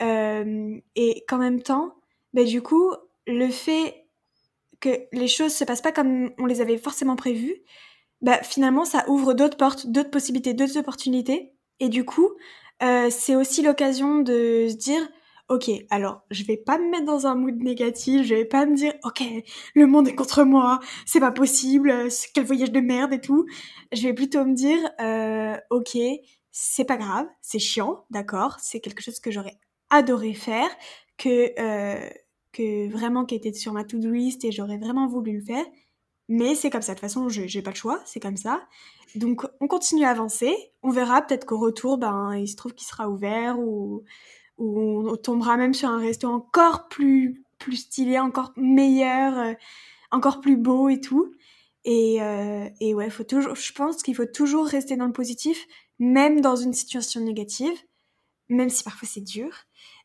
et 0.00 1.24
qu'en 1.28 1.38
même 1.38 1.62
temps, 1.62 1.94
bah, 2.34 2.44
du 2.44 2.60
coup, 2.60 2.92
le 3.26 3.48
fait 3.48 4.01
que 4.82 4.90
les 5.12 5.28
choses 5.28 5.54
se 5.54 5.64
passent 5.64 5.80
pas 5.80 5.92
comme 5.92 6.32
on 6.38 6.44
les 6.44 6.60
avait 6.60 6.76
forcément 6.76 7.16
prévues, 7.16 7.62
bah 8.20 8.42
finalement 8.42 8.84
ça 8.84 9.04
ouvre 9.08 9.32
d'autres 9.32 9.56
portes, 9.56 9.86
d'autres 9.86 10.10
possibilités, 10.10 10.52
d'autres 10.52 10.76
opportunités. 10.76 11.54
Et 11.80 11.88
du 11.88 12.04
coup, 12.04 12.30
euh, 12.82 13.08
c'est 13.10 13.36
aussi 13.36 13.62
l'occasion 13.62 14.18
de 14.18 14.66
se 14.68 14.76
dire, 14.76 15.00
ok, 15.48 15.70
alors 15.90 16.22
je 16.30 16.44
vais 16.44 16.56
pas 16.56 16.78
me 16.78 16.90
mettre 16.90 17.04
dans 17.04 17.26
un 17.26 17.34
mood 17.34 17.56
négatif, 17.62 18.26
je 18.26 18.34
vais 18.34 18.44
pas 18.44 18.66
me 18.66 18.74
dire, 18.74 18.92
ok, 19.04 19.22
le 19.74 19.86
monde 19.86 20.08
est 20.08 20.14
contre 20.14 20.42
moi, 20.44 20.80
c'est 21.06 21.20
pas 21.20 21.32
possible, 21.32 22.08
quel 22.34 22.44
voyage 22.44 22.72
de 22.72 22.80
merde 22.80 23.12
et 23.12 23.20
tout. 23.20 23.46
Je 23.92 24.02
vais 24.02 24.14
plutôt 24.14 24.44
me 24.44 24.54
dire, 24.54 24.78
euh, 25.00 25.56
ok, 25.70 25.96
c'est 26.50 26.84
pas 26.84 26.96
grave, 26.96 27.26
c'est 27.40 27.60
chiant, 27.60 28.04
d'accord, 28.10 28.56
c'est 28.60 28.80
quelque 28.80 29.02
chose 29.02 29.20
que 29.20 29.30
j'aurais 29.30 29.58
adoré 29.90 30.34
faire, 30.34 30.68
que 31.18 31.52
euh, 31.58 32.10
que 32.52 32.90
vraiment 32.90 33.24
qui 33.24 33.34
était 33.34 33.52
sur 33.52 33.72
ma 33.72 33.84
to-do 33.84 34.10
list 34.10 34.44
et 34.44 34.52
j'aurais 34.52 34.78
vraiment 34.78 35.06
voulu 35.06 35.32
le 35.38 35.44
faire. 35.44 35.64
Mais 36.28 36.54
c'est 36.54 36.70
comme 36.70 36.82
ça, 36.82 36.92
de 36.92 36.98
toute 36.98 37.08
façon, 37.08 37.28
j'ai 37.28 37.62
pas 37.62 37.70
le 37.70 37.76
choix, 37.76 38.00
c'est 38.06 38.20
comme 38.20 38.36
ça. 38.36 38.62
Donc 39.14 39.44
on 39.60 39.66
continue 39.66 40.04
à 40.04 40.10
avancer, 40.10 40.54
on 40.82 40.90
verra, 40.90 41.22
peut-être 41.22 41.44
qu'au 41.44 41.58
retour, 41.58 41.98
ben, 41.98 42.34
il 42.36 42.48
se 42.48 42.56
trouve 42.56 42.74
qu'il 42.74 42.86
sera 42.86 43.08
ouvert 43.10 43.58
ou, 43.58 44.04
ou 44.58 45.08
on 45.10 45.16
tombera 45.16 45.56
même 45.56 45.74
sur 45.74 45.88
un 45.88 45.98
resto 45.98 46.28
encore 46.28 46.88
plus, 46.88 47.44
plus 47.58 47.76
stylé, 47.76 48.18
encore 48.18 48.52
meilleur, 48.56 49.38
euh, 49.38 49.52
encore 50.10 50.40
plus 50.40 50.56
beau 50.56 50.88
et 50.88 51.00
tout. 51.00 51.34
Et, 51.84 52.22
euh, 52.22 52.68
et 52.80 52.94
ouais, 52.94 53.10
faut 53.10 53.24
toujours, 53.24 53.56
je 53.56 53.72
pense 53.72 54.02
qu'il 54.02 54.14
faut 54.14 54.26
toujours 54.26 54.66
rester 54.66 54.96
dans 54.96 55.06
le 55.06 55.12
positif, 55.12 55.66
même 55.98 56.40
dans 56.40 56.56
une 56.56 56.72
situation 56.72 57.20
négative, 57.20 57.76
même 58.48 58.70
si 58.70 58.84
parfois 58.84 59.08
c'est 59.08 59.20
dur. 59.20 59.50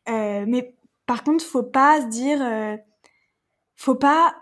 Euh, 0.08 0.44
mais 0.46 0.74
par 1.08 1.24
contre, 1.24 1.42
faut 1.42 1.62
pas 1.62 2.02
se 2.02 2.06
dire, 2.08 2.40
euh, 2.42 2.76
faut 3.76 3.94
pas 3.94 4.36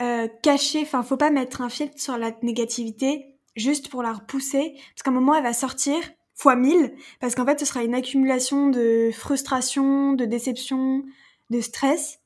euh, 0.00 0.26
cacher, 0.42 0.80
enfin, 0.80 1.02
faut 1.02 1.18
pas 1.18 1.30
mettre 1.30 1.60
un 1.60 1.68
filtre 1.68 2.00
sur 2.00 2.16
la 2.16 2.32
négativité 2.42 3.38
juste 3.56 3.90
pour 3.90 4.02
la 4.02 4.14
repousser, 4.14 4.72
parce 4.94 5.02
qu'à 5.04 5.10
un 5.10 5.14
moment, 5.14 5.34
elle 5.34 5.42
va 5.42 5.52
sortir 5.52 5.98
fois 6.34 6.56
mille, 6.56 6.94
parce 7.20 7.34
qu'en 7.34 7.44
fait, 7.44 7.60
ce 7.60 7.66
sera 7.66 7.82
une 7.82 7.94
accumulation 7.94 8.70
de 8.70 9.10
frustration, 9.12 10.14
de 10.14 10.24
déception, 10.24 11.04
de 11.50 11.60
stress, 11.60 12.20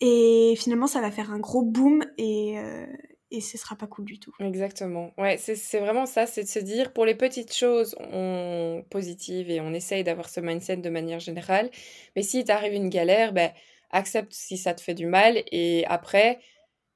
et 0.00 0.54
finalement, 0.58 0.88
ça 0.88 1.00
va 1.00 1.12
faire 1.12 1.30
un 1.30 1.38
gros 1.38 1.62
boom, 1.62 2.04
et, 2.18 2.58
euh, 2.58 2.86
et 3.32 3.40
ce 3.40 3.58
sera 3.58 3.76
pas 3.76 3.86
cool 3.86 4.04
du 4.04 4.20
tout. 4.20 4.32
Exactement. 4.40 5.12
Ouais, 5.18 5.36
c'est 5.38 5.80
vraiment 5.80 6.06
ça, 6.06 6.26
c'est 6.26 6.42
de 6.44 6.48
se 6.48 6.58
dire 6.58 6.92
pour 6.92 7.04
les 7.04 7.14
petites 7.14 7.54
choses 7.54 7.96
on 7.98 8.84
positives 8.90 9.50
et 9.50 9.60
on 9.60 9.72
essaye 9.74 10.04
d'avoir 10.04 10.28
ce 10.28 10.40
mindset 10.40 10.76
de 10.78 10.90
manière 10.90 11.20
générale, 11.20 11.70
mais 12.16 12.22
si 12.22 12.44
t'arrive 12.44 12.74
une 12.74 12.88
galère, 12.88 13.32
ben 13.32 13.50
accepte 13.90 14.32
si 14.32 14.56
ça 14.56 14.74
te 14.74 14.80
fait 14.80 14.94
du 14.94 15.06
mal 15.06 15.42
et 15.52 15.84
après, 15.86 16.38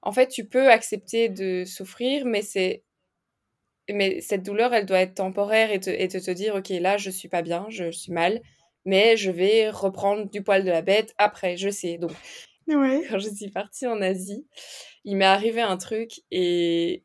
en 0.03 0.13
fait, 0.13 0.29
tu 0.29 0.47
peux 0.47 0.71
accepter 0.71 1.29
de 1.29 1.65
souffrir, 1.67 2.27
mais 2.27 2.43
c'est 2.43 2.85
mais 3.93 4.21
cette 4.21 4.43
douleur, 4.45 4.75
elle 4.75 4.87
doit 4.87 5.01
être 5.01 5.15
temporaire 5.15 5.71
et 5.71 5.81
te, 5.81 5.91
et 5.91 6.09
te, 6.09 6.19
te 6.19 6.31
dire, 6.31 6.55
ok, 6.57 6.69
là, 6.81 6.97
je 6.97 7.11
suis 7.11 7.29
pas 7.29 7.43
bien, 7.43 7.67
je 7.71 7.91
suis 7.91 8.13
mal, 8.13 8.41
mais 8.85 9.17
je 9.17 9.31
vais 9.31 9.71
reprendre 9.71 10.29
du 10.31 10.43
poil 10.43 10.65
de 10.65 10.71
la 10.71 10.83
bête 10.83 11.15
après, 11.19 11.57
je 11.57 11.71
sais. 11.71 11.99
Donc, 11.99 12.13
quand 13.09 13.19
je 13.19 13.29
suis 13.29 13.51
partie 13.51 13.87
en 13.87 14.01
Asie, 14.01 14.47
il 15.05 15.17
m'est 15.17 15.25
arrivé 15.25 15.61
un 15.61 15.77
truc 15.77 16.21
et 16.31 17.05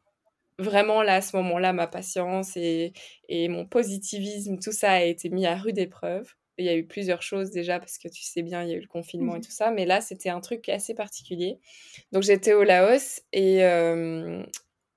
vraiment 0.60 1.04
là, 1.04 1.16
à 1.16 1.22
ce 1.22 1.36
moment-là, 1.38 1.74
ma 1.74 1.88
patience 1.88 2.56
et, 2.56 2.94
et 3.30 3.48
mon 3.48 3.66
positivisme, 3.66 4.58
tout 4.60 4.72
ça 4.72 4.92
a 4.92 5.02
été 5.02 5.30
mis 5.30 5.46
à 5.46 5.56
rude 5.56 5.78
épreuve. 5.78 6.34
Il 6.58 6.66
y 6.66 6.70
a 6.70 6.76
eu 6.76 6.86
plusieurs 6.86 7.22
choses 7.24 7.50
déjà 7.50 7.80
parce 7.80 7.98
que 7.98 8.08
tu 8.08 8.22
sais 8.24 8.44
bien, 8.44 8.64
il 8.64 8.70
y 8.70 8.74
a 8.74 8.76
eu 8.76 8.82
le 8.82 8.88
confinement 8.88 9.36
et 9.36 9.40
mmh 9.40 9.42
tout 9.42 9.52
ça, 9.52 9.72
mais 9.72 9.86
là, 9.86 10.02
c'était 10.02 10.30
un 10.30 10.42
truc 10.42 10.70
assez 10.70 10.94
particulier. 10.94 11.60
Donc, 12.12 12.24
j'étais 12.24 12.54
au 12.54 12.64
Laos 12.64 13.22
et 13.34 13.64
euh, 13.64 14.44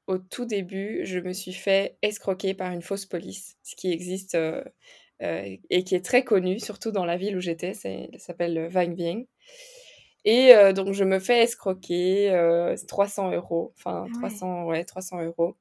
au 0.07 0.19
tout 0.19 0.45
début, 0.45 1.01
je 1.05 1.19
me 1.21 1.33
suis 1.33 1.53
fait 1.55 1.97
escroquer 2.03 2.55
par 2.55 2.73
une 2.73 2.83
fausse 2.83 3.07
police, 3.07 3.57
ce 3.63 3.77
qui 3.77 3.91
existe 3.91 4.35
euh, 4.35 4.63
euh, 5.23 5.57
et 5.71 5.85
qui 5.85 5.95
est 5.95 6.05
très 6.05 6.25
connu, 6.25 6.59
surtout 6.59 6.91
dans 6.91 7.07
la 7.07 7.17
ville 7.17 7.37
où 7.37 7.41
j'étais, 7.41 7.73
ça 7.73 7.89
s'appelle 8.19 8.69
Vang 8.69 8.93
Vieng. 8.95 9.25
Et 10.25 10.55
euh, 10.55 10.73
donc, 10.73 10.93
je 10.93 11.05
me 11.05 11.19
fais 11.19 11.43
escroquer 11.43 12.33
300 12.89 13.33
euros, 13.33 13.73
enfin 13.77 14.07
300, 14.15 14.65
ouais, 14.65 14.85
300 14.85 15.23
euros. 15.23 15.57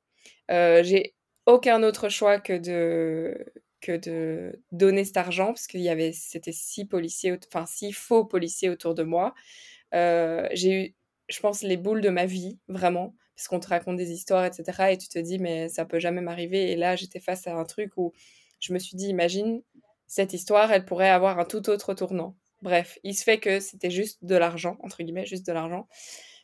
J'ai 0.50 1.14
aucun 1.46 1.84
autre 1.84 2.10
choix 2.10 2.40
que 2.40 2.58
de 2.58 3.46
que 3.82 3.98
de 3.98 4.62
donner 4.72 5.04
cet 5.04 5.18
argent 5.18 5.48
parce 5.48 5.68
qu'il 5.68 5.82
y 5.82 5.90
avait 5.90 6.14
c'était 6.14 6.54
six 6.54 6.86
policiers 6.86 7.38
enfin 7.54 7.66
six 7.66 7.92
faux 7.92 8.24
policiers 8.24 8.70
autour 8.70 8.96
de 8.96 9.04
moi 9.04 9.34
j'ai 9.92 10.72
eu 10.72 10.96
je 11.30 11.40
pense 11.42 11.64
les 11.64 11.78
boules 11.78 12.02
de 12.02 12.10
ma 12.10 12.26
vie 12.26 12.60
vraiment 12.70 13.14
parce 13.36 13.48
qu'on 13.48 13.60
te 13.60 13.68
raconte 13.68 13.98
des 13.98 14.12
histoires, 14.12 14.46
etc. 14.46 14.92
Et 14.92 14.98
tu 14.98 15.08
te 15.08 15.20
dis, 15.20 15.40
mais 15.40 15.70
ça 15.70 15.86
peut 15.86 16.00
jamais 16.00 16.22
m'arriver. 16.22 16.72
Et 16.72 16.76
là, 16.76 16.96
j'étais 16.96 17.20
face 17.20 17.48
à 17.48 17.56
un 17.56 17.66
truc 17.66 17.92
où 17.98 18.14
je 18.60 18.74
me 18.74 18.80
suis 18.80 18.96
dit, 18.96 19.08
imagine, 19.08 19.62
cette 20.08 20.34
histoire, 20.34 20.72
elle 20.72 20.86
pourrait 20.86 21.10
avoir 21.10 21.40
un 21.40 21.46
tout 21.46 21.70
autre 21.70 21.94
tournant. 21.94 22.36
Bref, 22.64 22.98
il 23.04 23.14
se 23.14 23.24
fait 23.24 23.40
que 23.40 23.60
c'était 23.60 23.92
juste 23.92 24.24
de 24.24 24.36
l'argent, 24.36 24.78
entre 24.82 25.04
guillemets, 25.04 25.26
juste 25.26 25.46
de 25.46 25.52
l'argent. 25.52 25.88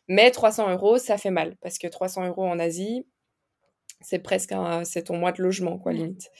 Mais 0.08 0.30
300 0.30 0.70
euros, 0.70 0.98
ça 0.98 1.18
fait 1.18 1.30
mal, 1.30 1.56
parce 1.60 1.78
que 1.78 1.88
300 1.88 2.26
euros 2.26 2.46
en 2.46 2.58
Asie, 2.58 3.06
c'est 4.00 4.20
presque 4.20 4.52
un, 4.52 4.84
c'est 4.84 5.04
ton 5.04 5.16
mois 5.16 5.32
de 5.32 5.42
logement, 5.42 5.78
quoi, 5.78 5.92
limite. 5.92 6.30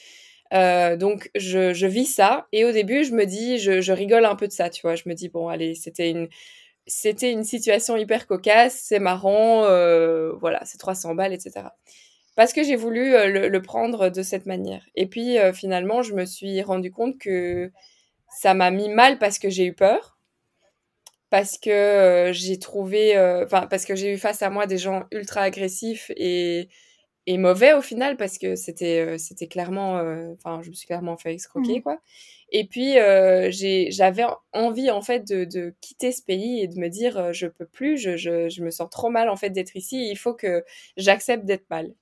Euh, 0.52 0.96
donc 0.96 1.30
je, 1.36 1.74
je, 1.74 1.86
vis 1.86 2.06
ça 2.06 2.48
et 2.50 2.64
au 2.64 2.72
début 2.72 3.04
je 3.04 3.12
me 3.12 3.24
dis 3.24 3.60
je, 3.60 3.80
je, 3.80 3.92
rigole 3.92 4.24
un 4.24 4.34
peu 4.34 4.48
de 4.48 4.52
ça 4.52 4.68
tu 4.68 4.82
vois 4.82 4.96
je 4.96 5.04
me 5.06 5.14
dis 5.14 5.28
bon 5.28 5.46
allez 5.46 5.76
c'était 5.76 6.10
une 6.10 6.28
c'était 6.90 7.32
une 7.32 7.44
situation 7.44 7.96
hyper 7.96 8.26
cocasse, 8.26 8.74
c'est 8.74 8.98
marrant, 8.98 9.64
euh, 9.64 10.32
voilà, 10.40 10.60
c'est 10.64 10.78
300 10.78 11.14
balles, 11.14 11.32
etc. 11.32 11.66
Parce 12.36 12.52
que 12.52 12.62
j'ai 12.62 12.76
voulu 12.76 13.14
euh, 13.14 13.48
le, 13.48 13.62
prendre 13.62 14.08
de 14.08 14.22
cette 14.22 14.46
manière. 14.46 14.84
Et 14.94 15.06
puis 15.06 15.38
euh, 15.38 15.52
finalement, 15.52 16.02
je 16.02 16.14
me 16.14 16.24
suis 16.24 16.62
rendu 16.62 16.90
compte 16.90 17.18
que 17.18 17.70
ça 18.30 18.54
m'a 18.54 18.70
mis 18.70 18.88
mal 18.88 19.18
parce 19.18 19.38
que 19.38 19.50
j'ai 19.50 19.64
eu 19.66 19.72
peur, 19.72 20.18
parce 21.30 21.58
que 21.58 22.30
j'ai 22.32 22.58
trouvé, 22.58 23.18
enfin, 23.44 23.66
parce 23.68 23.84
que 23.84 23.94
j'ai 23.94 24.12
eu 24.12 24.18
face 24.18 24.42
à 24.42 24.50
moi 24.50 24.66
des 24.66 24.78
gens 24.78 25.04
ultra 25.12 25.42
agressifs 25.42 26.10
et, 26.16 26.68
et 27.26 27.38
mauvais 27.38 27.72
au 27.72 27.82
final, 27.82 28.16
parce 28.16 28.38
que 28.38 28.56
c'était, 28.56 29.18
c'était 29.18 29.46
clairement, 29.46 29.94
enfin, 30.34 30.60
je 30.62 30.70
me 30.70 30.74
suis 30.74 30.86
clairement 30.86 31.16
fait 31.16 31.34
escroquer, 31.34 31.78
mmh. 31.78 31.82
quoi. 31.82 32.00
Et 32.52 32.66
puis, 32.66 32.98
euh, 32.98 33.50
j'avais 33.90 34.24
envie, 34.52 34.90
en 34.90 35.02
fait, 35.02 35.26
de, 35.28 35.44
de, 35.44 35.74
quitter 35.80 36.10
ce 36.10 36.22
pays 36.22 36.60
et 36.60 36.66
de 36.66 36.78
me 36.78 36.88
dire, 36.88 37.16
euh, 37.16 37.32
je 37.32 37.46
peux 37.46 37.66
plus, 37.66 37.96
je, 37.96 38.16
je, 38.16 38.48
je, 38.48 38.62
me 38.62 38.70
sens 38.70 38.90
trop 38.90 39.08
mal, 39.08 39.28
en 39.28 39.36
fait, 39.36 39.50
d'être 39.50 39.76
ici, 39.76 40.08
il 40.10 40.16
faut 40.16 40.34
que 40.34 40.64
j'accepte 40.96 41.44
d'être 41.44 41.68
mal. 41.70 41.94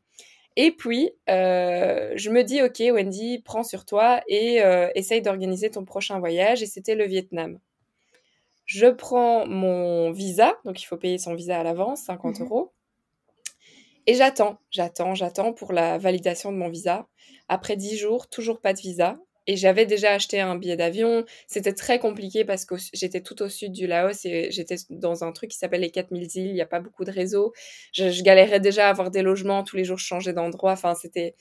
Et 0.61 0.73
puis, 0.73 1.13
euh, 1.31 2.13
je 2.17 2.31
me 2.31 2.43
dis, 2.43 2.61
OK, 2.63 2.81
Wendy, 2.81 3.39
prends 3.39 3.63
sur 3.63 3.85
toi 3.85 4.21
et 4.27 4.61
euh, 4.61 4.91
essaye 4.97 5.23
d'organiser 5.23 5.71
ton 5.71 5.85
prochain 5.85 6.19
voyage. 6.19 6.65
Et 6.65 6.67
c'était 6.67 6.97
le 6.97 7.07
Vietnam. 7.07 7.61
Je 8.67 8.89
prends 8.89 9.47
mon 9.47 10.11
visa, 10.11 10.59
donc 10.65 10.83
il 10.83 10.85
faut 10.85 10.97
payer 10.97 11.19
son 11.19 11.37
visa 11.37 11.61
à 11.61 11.63
l'avance, 11.63 12.03
50 12.03 12.41
mmh 12.41 12.43
euros. 12.43 12.73
Et 14.09 14.15
j'attends, 14.15 14.59
j'attends, 14.73 15.15
j'attends 15.15 15.53
pour 15.53 15.73
la 15.73 15.97
validation 15.97 16.51
de 16.51 16.57
mon 16.57 16.71
visa. 16.71 17.07
Après 17.47 17.77
10 17.77 17.97
jours, 17.97 18.29
toujours 18.29 18.61
pas 18.61 18.73
de 18.73 18.81
visa. 18.81 19.17
Et 19.49 19.57
j'avais 19.57 19.87
déjà 19.87 20.13
acheté 20.13 20.41
un 20.41 20.57
billet 20.57 20.77
d'avion. 20.77 21.25
C'était 21.47 21.73
très 21.73 21.99
compliqué 21.99 22.45
parce 22.45 22.67
que 22.67 22.75
j'étais 22.93 23.23
tout 23.23 23.41
au 23.43 23.49
sud 23.49 23.73
du 23.73 23.87
Laos 23.87 24.27
et 24.27 24.51
j'étais 24.51 24.77
dans 24.91 25.25
un 25.25 25.33
truc 25.33 25.51
qui 25.51 25.57
s'appelle 25.57 25.81
les 25.81 25.91
4000 25.91 26.23
îles. 26.37 26.47
Il 26.49 26.53
n'y 26.53 26.61
a 26.61 26.67
pas 26.67 26.81
beaucoup 26.81 27.07
de 27.07 27.11
réseaux. 27.11 27.55
Je, 27.95 28.23
galérais 28.23 28.61
déjà 28.61 28.89
à 28.89 28.91
avoir 28.91 29.11
des 29.11 29.23
logements. 29.23 29.65
Tous 29.65 29.77
les 29.77 29.85
jours, 29.85 29.97
je 29.97 30.05
changeais 30.05 30.35
d'endroit. 30.35 30.73
Enfin, 30.73 30.95
c'était 30.95 31.35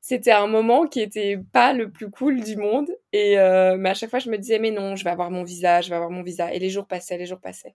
c'était 0.00 0.32
un 0.32 0.46
moment 0.46 0.86
qui 0.86 1.00
était 1.00 1.38
pas 1.52 1.74
le 1.74 1.90
plus 1.90 2.10
cool 2.10 2.42
du 2.42 2.56
monde. 2.56 2.88
Et 3.12 3.38
euh, 3.38 3.76
mais 3.78 3.90
à 3.90 3.94
chaque 3.94 4.08
fois, 4.08 4.18
je 4.18 4.30
me 4.30 4.38
disais 4.38 4.58
mais 4.58 4.70
non, 4.70 4.96
je 4.96 5.04
vais 5.04 5.10
avoir 5.10 5.30
mon 5.30 5.44
visa, 5.44 5.82
je 5.82 5.90
vais 5.90 5.96
avoir 5.96 6.10
mon 6.10 6.22
visa. 6.22 6.54
Et 6.54 6.58
les 6.58 6.70
jours 6.70 6.86
passaient, 6.86 7.18
les 7.18 7.26
jours 7.26 7.40
passaient. 7.40 7.74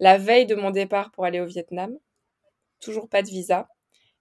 La 0.00 0.18
veille 0.18 0.44
de 0.46 0.54
mon 0.54 0.70
départ 0.70 1.10
pour 1.12 1.24
aller 1.24 1.40
au 1.40 1.46
Vietnam, 1.46 1.96
toujours 2.80 3.08
pas 3.08 3.22
de 3.22 3.28
visa. 3.28 3.68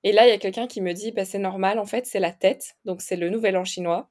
Et 0.04 0.14
là, 0.14 0.26
il 0.28 0.30
y 0.30 0.34
a 0.34 0.38
quelqu'un 0.38 0.68
qui 0.68 0.82
me 0.82 0.94
dit 0.94 1.12
bah, 1.12 1.26
c'est 1.26 1.40
normal. 1.40 1.80
En 1.80 1.86
fait, 1.86 2.06
c'est 2.06 2.20
la 2.22 2.32
tête. 2.32 2.78
Donc 2.86 3.02
c'est 3.02 3.18
le 3.18 3.30
Nouvel 3.30 3.58
An 3.58 3.66
chinois. 3.66 4.10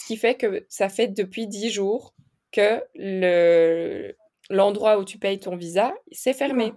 Ce 0.00 0.06
qui 0.06 0.16
fait 0.16 0.34
que 0.34 0.64
ça 0.70 0.88
fait 0.88 1.08
depuis 1.08 1.46
10 1.46 1.70
jours 1.70 2.14
que 2.52 2.82
le, 2.94 4.16
l'endroit 4.48 4.98
où 4.98 5.04
tu 5.04 5.18
payes 5.18 5.38
ton 5.38 5.56
visa, 5.56 5.92
c'est 6.10 6.32
fermé. 6.32 6.72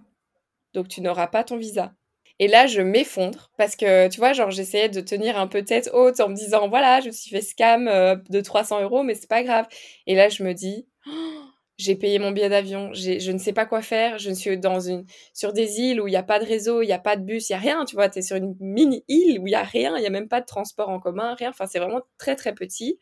Donc 0.73 0.89
tu 0.89 0.99
n'auras 0.99 1.27
pas 1.27 1.45
ton 1.45 1.55
visa. 1.55 1.93
Et 2.39 2.49
là, 2.49 2.67
je 2.67 2.81
m'effondre 2.81 3.51
parce 3.57 3.77
que, 3.77 4.09
tu 4.09 4.19
vois, 4.19 4.33
genre, 4.33 4.51
j'essayais 4.51 4.89
de 4.89 4.99
tenir 4.99 5.39
un 5.39 5.47
peu 5.47 5.63
tête 5.63 5.89
haute 5.93 6.19
en 6.19 6.27
me 6.27 6.35
disant, 6.35 6.67
voilà, 6.67 6.99
je 6.99 7.07
me 7.07 7.11
suis 7.11 7.29
fait 7.29 7.41
scam 7.41 7.87
euh, 7.87 8.15
de 8.29 8.41
300 8.41 8.81
euros, 8.81 9.03
mais 9.03 9.15
c'est 9.15 9.29
pas 9.29 9.43
grave. 9.43 9.67
Et 10.05 10.15
là, 10.15 10.27
je 10.27 10.43
me 10.43 10.53
dis, 10.53 10.85
oh, 11.07 11.43
j'ai 11.77 11.95
payé 11.95 12.19
mon 12.19 12.31
billet 12.31 12.49
d'avion, 12.49 12.93
je 12.93 13.31
ne 13.31 13.37
sais 13.37 13.53
pas 13.53 13.65
quoi 13.65 13.81
faire, 13.81 14.19
je 14.19 14.31
suis 14.31 14.57
dans 14.57 14.79
une, 14.79 15.05
sur 15.33 15.53
des 15.53 15.79
îles 15.79 16.01
où 16.01 16.07
il 16.07 16.11
n'y 16.11 16.17
a 16.17 16.23
pas 16.23 16.39
de 16.39 16.45
réseau, 16.45 16.81
il 16.81 16.87
n'y 16.87 16.93
a 16.93 16.99
pas 16.99 17.15
de 17.15 17.23
bus, 17.23 17.49
il 17.49 17.53
n'y 17.53 17.57
a 17.57 17.59
rien, 17.59 17.85
tu 17.85 17.95
vois, 17.95 18.09
tu 18.09 18.19
es 18.19 18.21
sur 18.21 18.35
une 18.35 18.55
mini-île 18.59 19.39
où 19.39 19.47
il 19.47 19.51
n'y 19.51 19.55
a 19.55 19.63
rien, 19.63 19.97
il 19.97 20.01
n'y 20.01 20.07
a 20.07 20.11
même 20.11 20.27
pas 20.27 20.41
de 20.41 20.45
transport 20.45 20.89
en 20.89 20.99
commun, 20.99 21.35
rien, 21.35 21.49
enfin 21.49 21.65
c'est 21.65 21.79
vraiment 21.79 22.01
très 22.17 22.35
très 22.35 22.53
petit. 22.53 22.99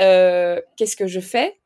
Euh, 0.00 0.60
qu'est-ce 0.76 0.96
que 0.96 1.06
je 1.06 1.20
fais? 1.20 1.58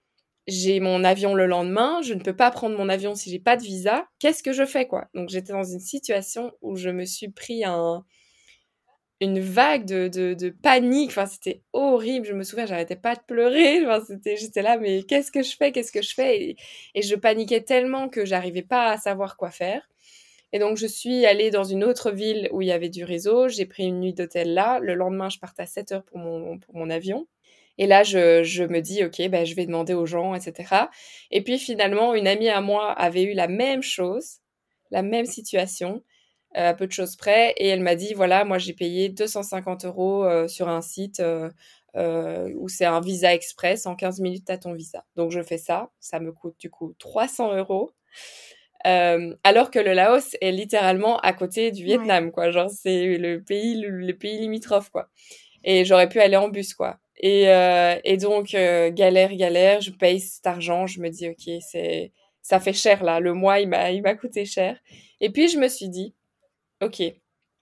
J'ai 0.47 0.81
mon 0.81 1.05
avion 1.05 1.35
le 1.35 1.47
lendemain, 1.47 2.01
je 2.03 2.15
ne 2.15 2.21
peux 2.21 2.35
pas 2.35 2.51
prendre 2.51 2.77
mon 2.77 2.89
avion 2.89 3.15
si 3.15 3.31
j'ai 3.31 3.39
pas 3.39 3.57
de 3.57 3.63
visa, 3.63 4.07
qu'est-ce 4.19 4.43
que 4.43 4.53
je 4.53 4.65
fais 4.65 4.87
quoi? 4.87 5.09
Donc 5.15 5.29
j'étais 5.29 5.53
dans 5.53 5.65
une 5.65 5.81
situation 5.81 6.53
où 6.63 6.77
je 6.77 6.91
me 6.91 7.05
suis 7.05 7.29
pris 7.29 7.65
un 7.65 8.05
une 9.21 9.41
vague 9.41 9.85
de, 9.85 10.09
de, 10.09 10.49
panique. 10.51 11.11
Enfin, 11.11 11.27
c'était 11.27 11.63
horrible. 11.73 12.27
Je 12.27 12.33
me 12.33 12.43
souviens, 12.43 12.67
j'arrêtais 12.67 12.97
pas 12.97 13.15
de 13.15 13.21
pleurer. 13.27 13.85
Enfin, 13.87 14.03
c'était, 14.07 14.37
j'étais 14.37 14.63
là, 14.63 14.79
mais 14.79 15.03
qu'est-ce 15.03 15.31
que 15.31 15.43
je 15.43 15.57
fais? 15.57 15.73
Qu'est-ce 15.73 15.93
que 15.93 16.03
je 16.03 16.15
fais? 16.15 16.43
Et, 16.43 16.57
et, 16.95 17.03
je 17.03 17.15
paniquais 17.15 17.61
tellement 17.61 18.09
que 18.09 18.25
j'arrivais 18.25 18.63
pas 18.63 18.91
à 18.91 18.97
savoir 18.97 19.37
quoi 19.37 19.51
faire. 19.51 19.89
Et 20.53 20.59
donc, 20.59 20.79
je 20.79 20.87
suis 20.87 21.27
allée 21.27 21.51
dans 21.51 21.65
une 21.65 21.85
autre 21.85 22.11
ville 22.11 22.49
où 22.53 22.63
il 22.63 22.69
y 22.69 22.73
avait 22.73 22.89
du 22.89 23.05
réseau. 23.05 23.49
J'ai 23.49 23.67
pris 23.67 23.85
une 23.85 24.01
nuit 24.01 24.15
d'hôtel 24.15 24.55
là. 24.55 24.79
Le 24.81 24.95
lendemain, 24.95 25.29
je 25.29 25.39
partais 25.39 25.63
à 25.63 25.67
7 25.67 25.93
heures 25.93 26.05
pour 26.05 26.19
mon, 26.19 26.59
pour 26.59 26.75
mon 26.77 26.91
avion. 26.91 27.27
Et 27.79 27.87
là, 27.87 28.03
je, 28.03 28.43
je 28.43 28.65
me 28.65 28.81
dis, 28.81 29.05
OK, 29.05 29.21
ben, 29.29 29.45
je 29.47 29.55
vais 29.55 29.67
demander 29.67 29.95
aux 29.95 30.07
gens, 30.07 30.35
etc. 30.35 30.75
Et 31.31 31.43
puis, 31.43 31.59
finalement, 31.59 32.15
une 32.15 32.27
amie 32.27 32.49
à 32.49 32.61
moi 32.61 32.91
avait 32.93 33.23
eu 33.23 33.35
la 33.35 33.49
même 33.49 33.83
chose, 33.83 34.39
la 34.91 35.03
même 35.03 35.27
situation 35.27 36.03
à 36.55 36.75
peu 36.75 36.87
de 36.87 36.93
choses 36.93 37.17
près. 37.17 37.55
Et 37.57 37.69
elle 37.69 37.81
m'a 37.81 37.95
dit, 37.95 38.15
voilà, 38.15 38.45
moi 38.45 38.59
j'ai 38.59 38.73
payé 38.73 39.09
250 39.09 39.85
euros 39.85 40.25
euh, 40.25 40.49
sur 40.49 40.69
un 40.69 40.83
site 40.83 41.21
euh, 41.21 41.51
euh, 41.97 42.53
où 42.57 42.69
c'est 42.69 42.85
un 42.85 43.01
visa 43.01 43.35
express. 43.35 43.87
En 43.87 43.95
15 43.97 44.21
minutes, 44.21 44.51
à 44.51 44.59
ton 44.59 44.73
visa. 44.75 45.05
Donc 45.17 45.31
je 45.31 45.43
fais 45.43 45.59
ça. 45.59 45.91
Ça 46.01 46.21
me 46.21 46.33
coûte 46.33 46.57
du 46.59 46.71
coup 46.71 46.95
300 46.99 47.57
euros. 47.57 47.91
alors 48.85 49.71
que 49.71 49.79
le 49.79 49.93
Laos 49.93 50.37
est 50.41 50.53
littéralement 50.53 51.19
à 51.21 51.33
côté 51.33 51.71
du 51.71 51.85
Vietnam, 51.85 52.33
quoi. 52.33 52.51
Genre, 52.51 52.71
c'est 52.71 53.17
le 53.17 53.43
pays, 53.43 53.81
le, 53.81 54.13
pays 54.17 54.39
limitrophe, 54.39 54.91
quoi. 54.91 55.09
Et 55.65 55.85
j'aurais 55.85 56.09
pu 56.09 56.21
aller 56.21 56.37
en 56.37 56.49
bus, 56.49 56.75
quoi. 56.75 56.99
Et, 57.23 57.43
et 58.05 58.17
donc, 58.17 58.53
galère, 58.53 59.35
galère, 59.35 59.81
je 59.83 59.91
paye 59.91 60.21
cet 60.21 60.47
argent. 60.47 60.87
Je 60.87 61.01
me 61.01 61.11
dis, 61.11 61.29
OK, 61.29 61.53
c'est, 61.61 62.13
ça 62.41 62.59
fait 62.59 62.73
cher, 62.73 63.05
là. 63.05 63.21
Le 63.21 63.35
mois, 63.35 63.61
il 63.61 63.69
m'a, 63.69 63.91
il 63.91 64.01
m'a 64.01 64.15
coûté 64.15 64.47
cher. 64.47 64.79
Et 65.21 65.29
puis, 65.29 65.49
je 65.49 65.59
me 65.59 65.69
suis 65.69 65.91
dit, 65.91 66.15
Ok, 66.81 66.97
tu 66.97 67.15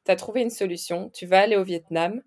as 0.06 0.16
trouvé 0.16 0.42
une 0.42 0.50
solution, 0.50 1.10
tu 1.10 1.26
vas 1.26 1.40
aller 1.40 1.56
au 1.56 1.64
Vietnam. 1.64 2.22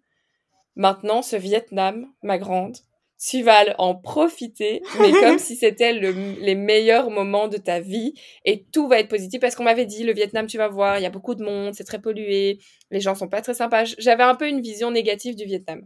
Maintenant, 0.75 1.21
ce 1.21 1.35
Vietnam, 1.35 2.11
ma 2.21 2.37
grande, 2.37 2.77
tu 3.17 3.43
vas 3.43 3.63
en 3.77 3.95
profiter, 3.95 4.81
mais 4.99 5.11
comme 5.11 5.37
si 5.39 5.55
c'était 5.55 5.93
le, 5.93 6.11
les 6.39 6.55
meilleurs 6.55 7.09
moments 7.09 7.47
de 7.47 7.57
ta 7.57 7.79
vie 7.79 8.13
et 8.45 8.65
tout 8.73 8.87
va 8.87 8.99
être 8.99 9.09
positif 9.09 9.39
parce 9.39 9.55
qu'on 9.55 9.63
m'avait 9.63 9.85
dit 9.85 10.03
le 10.03 10.13
Vietnam, 10.13 10.47
tu 10.47 10.57
vas 10.57 10.67
voir, 10.67 10.97
il 10.97 11.03
y 11.03 11.05
a 11.05 11.11
beaucoup 11.11 11.35
de 11.35 11.43
monde, 11.43 11.73
c'est 11.75 11.83
très 11.83 12.01
pollué, 12.01 12.59
les 12.89 12.99
gens 12.99 13.15
sont 13.15 13.29
pas 13.29 13.41
très 13.41 13.53
sympas. 13.53 13.85
J'avais 13.97 14.23
un 14.23 14.35
peu 14.35 14.47
une 14.47 14.61
vision 14.61 14.91
négative 14.91 15.35
du 15.35 15.45
Vietnam. 15.45 15.85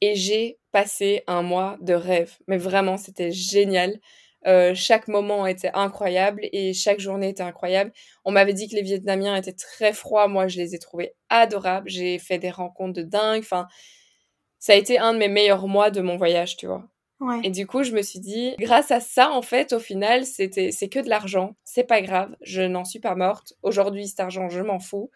Et 0.00 0.14
j'ai 0.14 0.58
passé 0.70 1.24
un 1.26 1.42
mois 1.42 1.76
de 1.80 1.94
rêve, 1.94 2.36
mais 2.46 2.56
vraiment, 2.56 2.96
c'était 2.96 3.32
génial. 3.32 3.98
Euh, 4.48 4.74
chaque 4.74 5.08
moment 5.08 5.46
était 5.46 5.70
incroyable 5.74 6.48
et 6.52 6.72
chaque 6.72 7.00
journée 7.00 7.28
était 7.28 7.42
incroyable. 7.42 7.92
On 8.24 8.32
m'avait 8.32 8.54
dit 8.54 8.68
que 8.68 8.74
les 8.74 8.82
Vietnamiens 8.82 9.36
étaient 9.36 9.52
très 9.52 9.92
froids. 9.92 10.26
Moi, 10.26 10.48
je 10.48 10.56
les 10.56 10.74
ai 10.74 10.78
trouvés 10.78 11.14
adorables. 11.28 11.88
J'ai 11.88 12.18
fait 12.18 12.38
des 12.38 12.50
rencontres 12.50 12.94
de 12.94 13.02
dingue. 13.02 13.40
Enfin, 13.40 13.66
ça 14.58 14.72
a 14.72 14.76
été 14.76 14.98
un 14.98 15.12
de 15.12 15.18
mes 15.18 15.28
meilleurs 15.28 15.68
mois 15.68 15.90
de 15.90 16.00
mon 16.00 16.16
voyage, 16.16 16.56
tu 16.56 16.66
vois. 16.66 16.88
Et 17.42 17.50
du 17.50 17.66
coup, 17.66 17.82
je 17.82 17.92
me 17.92 18.00
suis 18.00 18.20
dit, 18.20 18.54
grâce 18.60 18.92
à 18.92 19.00
ça, 19.00 19.32
en 19.32 19.42
fait, 19.42 19.72
au 19.72 19.80
final, 19.80 20.24
c'était, 20.24 20.70
c'est 20.70 20.88
que 20.88 21.00
de 21.00 21.08
l'argent. 21.08 21.56
C'est 21.64 21.84
pas 21.84 22.00
grave. 22.00 22.36
Je 22.42 22.62
n'en 22.62 22.84
suis 22.84 23.00
pas 23.00 23.16
morte. 23.16 23.54
Aujourd'hui, 23.62 24.06
cet 24.06 24.20
argent, 24.20 24.48
je 24.48 24.60
m'en 24.60 24.78
fous. 24.78 25.10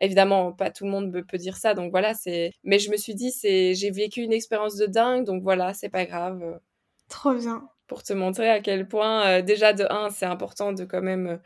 Évidemment, 0.00 0.52
pas 0.52 0.70
tout 0.70 0.84
le 0.84 0.90
monde 0.90 1.24
peut 1.26 1.38
dire 1.38 1.56
ça. 1.56 1.72
Donc 1.72 1.92
voilà, 1.92 2.14
c'est, 2.14 2.50
mais 2.64 2.78
je 2.78 2.90
me 2.90 2.96
suis 2.96 3.14
dit, 3.14 3.30
c'est, 3.30 3.74
j'ai 3.74 3.90
vécu 3.90 4.22
une 4.22 4.32
expérience 4.32 4.76
de 4.76 4.86
dingue. 4.86 5.24
Donc 5.24 5.42
voilà, 5.42 5.72
c'est 5.72 5.88
pas 5.88 6.04
grave. 6.04 6.60
Trop 7.08 7.32
bien. 7.32 7.68
Pour 7.86 8.02
te 8.02 8.12
montrer 8.12 8.50
à 8.50 8.60
quel 8.60 8.88
point, 8.88 9.26
euh, 9.26 9.42
déjà, 9.42 9.72
de 9.72 9.84
un, 9.90 10.10
c'est 10.10 10.26
important 10.26 10.72
de 10.72 10.84
quand 10.84 11.02
même, 11.02 11.26
euh, 11.26 11.36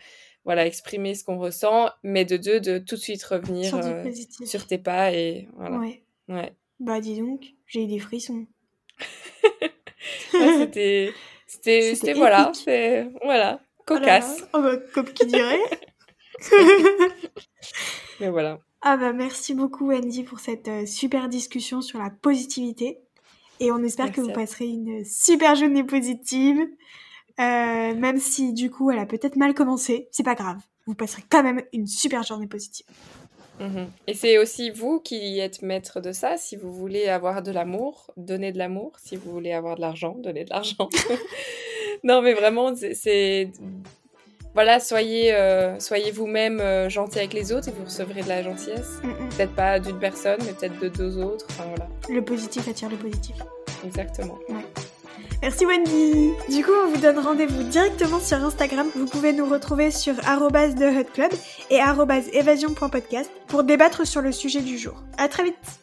voilà, 0.45 0.67
exprimer 0.67 1.15
ce 1.15 1.25
qu'on 1.25 1.39
ressent. 1.39 1.91
Mais 2.03 2.25
de 2.25 2.37
deux, 2.37 2.61
de 2.61 2.79
tout 2.79 2.95
de 2.95 3.01
suite 3.01 3.23
revenir 3.25 3.67
sur, 3.67 3.79
euh, 3.79 4.05
sur 4.45 4.67
tes 4.67 4.79
pas 4.79 5.13
et 5.13 5.49
voilà. 5.57 5.79
Ouais. 5.79 6.03
Ouais. 6.29 6.55
Bah 6.79 7.01
dis 7.01 7.19
donc, 7.21 7.45
j'ai 7.67 7.85
eu 7.85 7.87
des 7.87 7.99
frissons. 7.99 8.47
c'était, 10.31 11.13
c'était, 11.47 11.95
c'était 11.95 12.15
voilà, 12.15 12.53
c'est 12.55 13.07
voilà, 13.23 13.61
cocasse. 13.85 14.47
Oh, 14.55 14.63
bah, 14.63 14.77
comme 14.95 15.13
qui 15.13 15.27
dirait. 15.27 15.59
Mais 18.21 18.31
voilà. 18.31 18.61
Ah 18.83 18.97
bah 18.97 19.13
merci 19.13 19.55
beaucoup 19.55 19.93
Andy 19.93 20.23
pour 20.23 20.41
cette 20.41 20.89
super 20.89 21.29
discussion 21.29 21.83
sur 21.83 21.99
la 21.99 22.09
positivité. 22.09 22.99
Et 23.61 23.71
on 23.71 23.83
espère 23.83 24.11
que 24.11 24.21
vous 24.21 24.33
passerez 24.33 24.67
une 24.67 25.05
super 25.05 25.55
journée 25.55 25.85
positive. 25.85 26.59
Euh, 27.39 27.95
même 27.95 28.19
si 28.19 28.53
du 28.53 28.71
coup 28.71 28.91
elle 28.91 28.99
a 28.99 29.07
peut-être 29.07 29.37
mal 29.37 29.55
commencé, 29.55 30.09
c'est 30.11 30.23
pas 30.23 30.35
grave. 30.35 30.59
Vous 30.87 30.95
passerez 30.95 31.23
quand 31.31 31.43
même 31.43 31.63
une 31.73 31.87
super 31.87 32.23
journée 32.23 32.47
positive. 32.47 32.87
Mhm. 33.61 33.89
Et 34.07 34.15
c'est 34.15 34.39
aussi 34.39 34.71
vous 34.71 35.01
qui 35.01 35.39
êtes 35.39 35.63
maître 35.63 36.01
de 36.01 36.13
ça. 36.13 36.37
Si 36.37 36.57
vous 36.57 36.73
voulez 36.73 37.09
avoir 37.09 37.43
de 37.43 37.53
l'amour, 37.53 38.11
donnez 38.17 38.53
de 38.53 38.59
l'amour. 38.59 38.93
Si 39.03 39.17
vous 39.17 39.31
voulez 39.31 39.53
avoir 39.53 39.77
de 39.77 39.83
l'argent, 39.83 40.17
donnez 40.19 40.45
de 40.45 40.51
l'argent. 40.51 40.89
non, 42.05 42.23
mais 42.23 42.33
vraiment, 42.33 42.75
c'est. 42.75 43.51
Voilà, 44.55 44.81
soyez, 44.81 45.33
euh, 45.33 45.79
soyez 45.79 46.11
vous-même 46.11 46.61
euh, 46.61 46.89
gentil 46.89 47.19
avec 47.19 47.33
les 47.33 47.53
autres 47.53 47.69
et 47.69 47.73
vous 47.73 47.85
recevrez 47.85 48.23
de 48.23 48.29
la 48.29 48.43
gentillesse. 48.43 49.01
Peut-être 49.37 49.55
pas 49.55 49.79
d'une 49.79 49.99
personne, 49.99 50.41
mais 50.45 50.53
peut-être 50.53 50.79
de 50.81 50.89
deux 50.89 51.19
autres. 51.19 51.47
Enfin, 51.51 51.65
voilà. 51.69 51.89
Le 52.09 52.23
positif 52.23 52.67
attire 52.67 52.89
le 52.89 52.97
positif. 52.97 53.37
Exactement. 53.85 54.39
Merci 55.43 55.65
Wendy 55.65 56.33
Du 56.51 56.63
coup, 56.65 56.73
on 56.85 56.91
vous 56.91 57.01
donne 57.01 57.19
rendez-vous 57.19 57.63
directement 57.63 58.21
sur 58.21 58.39
Instagram. 58.39 58.89
Vous 58.95 59.07
pouvez 59.07 59.33
nous 59.33 59.49
retrouver 59.49 59.91
sur 59.91 60.15
club 61.15 61.33
et 61.71 61.81
évasion.podcast 62.33 63.31
pour 63.47 63.65
débattre 63.65 64.07
sur 64.07 64.21
le 64.21 64.33
sujet 64.33 64.61
du 64.61 64.77
jour. 64.77 65.03
À 65.17 65.29
très 65.29 65.45
vite 65.45 65.81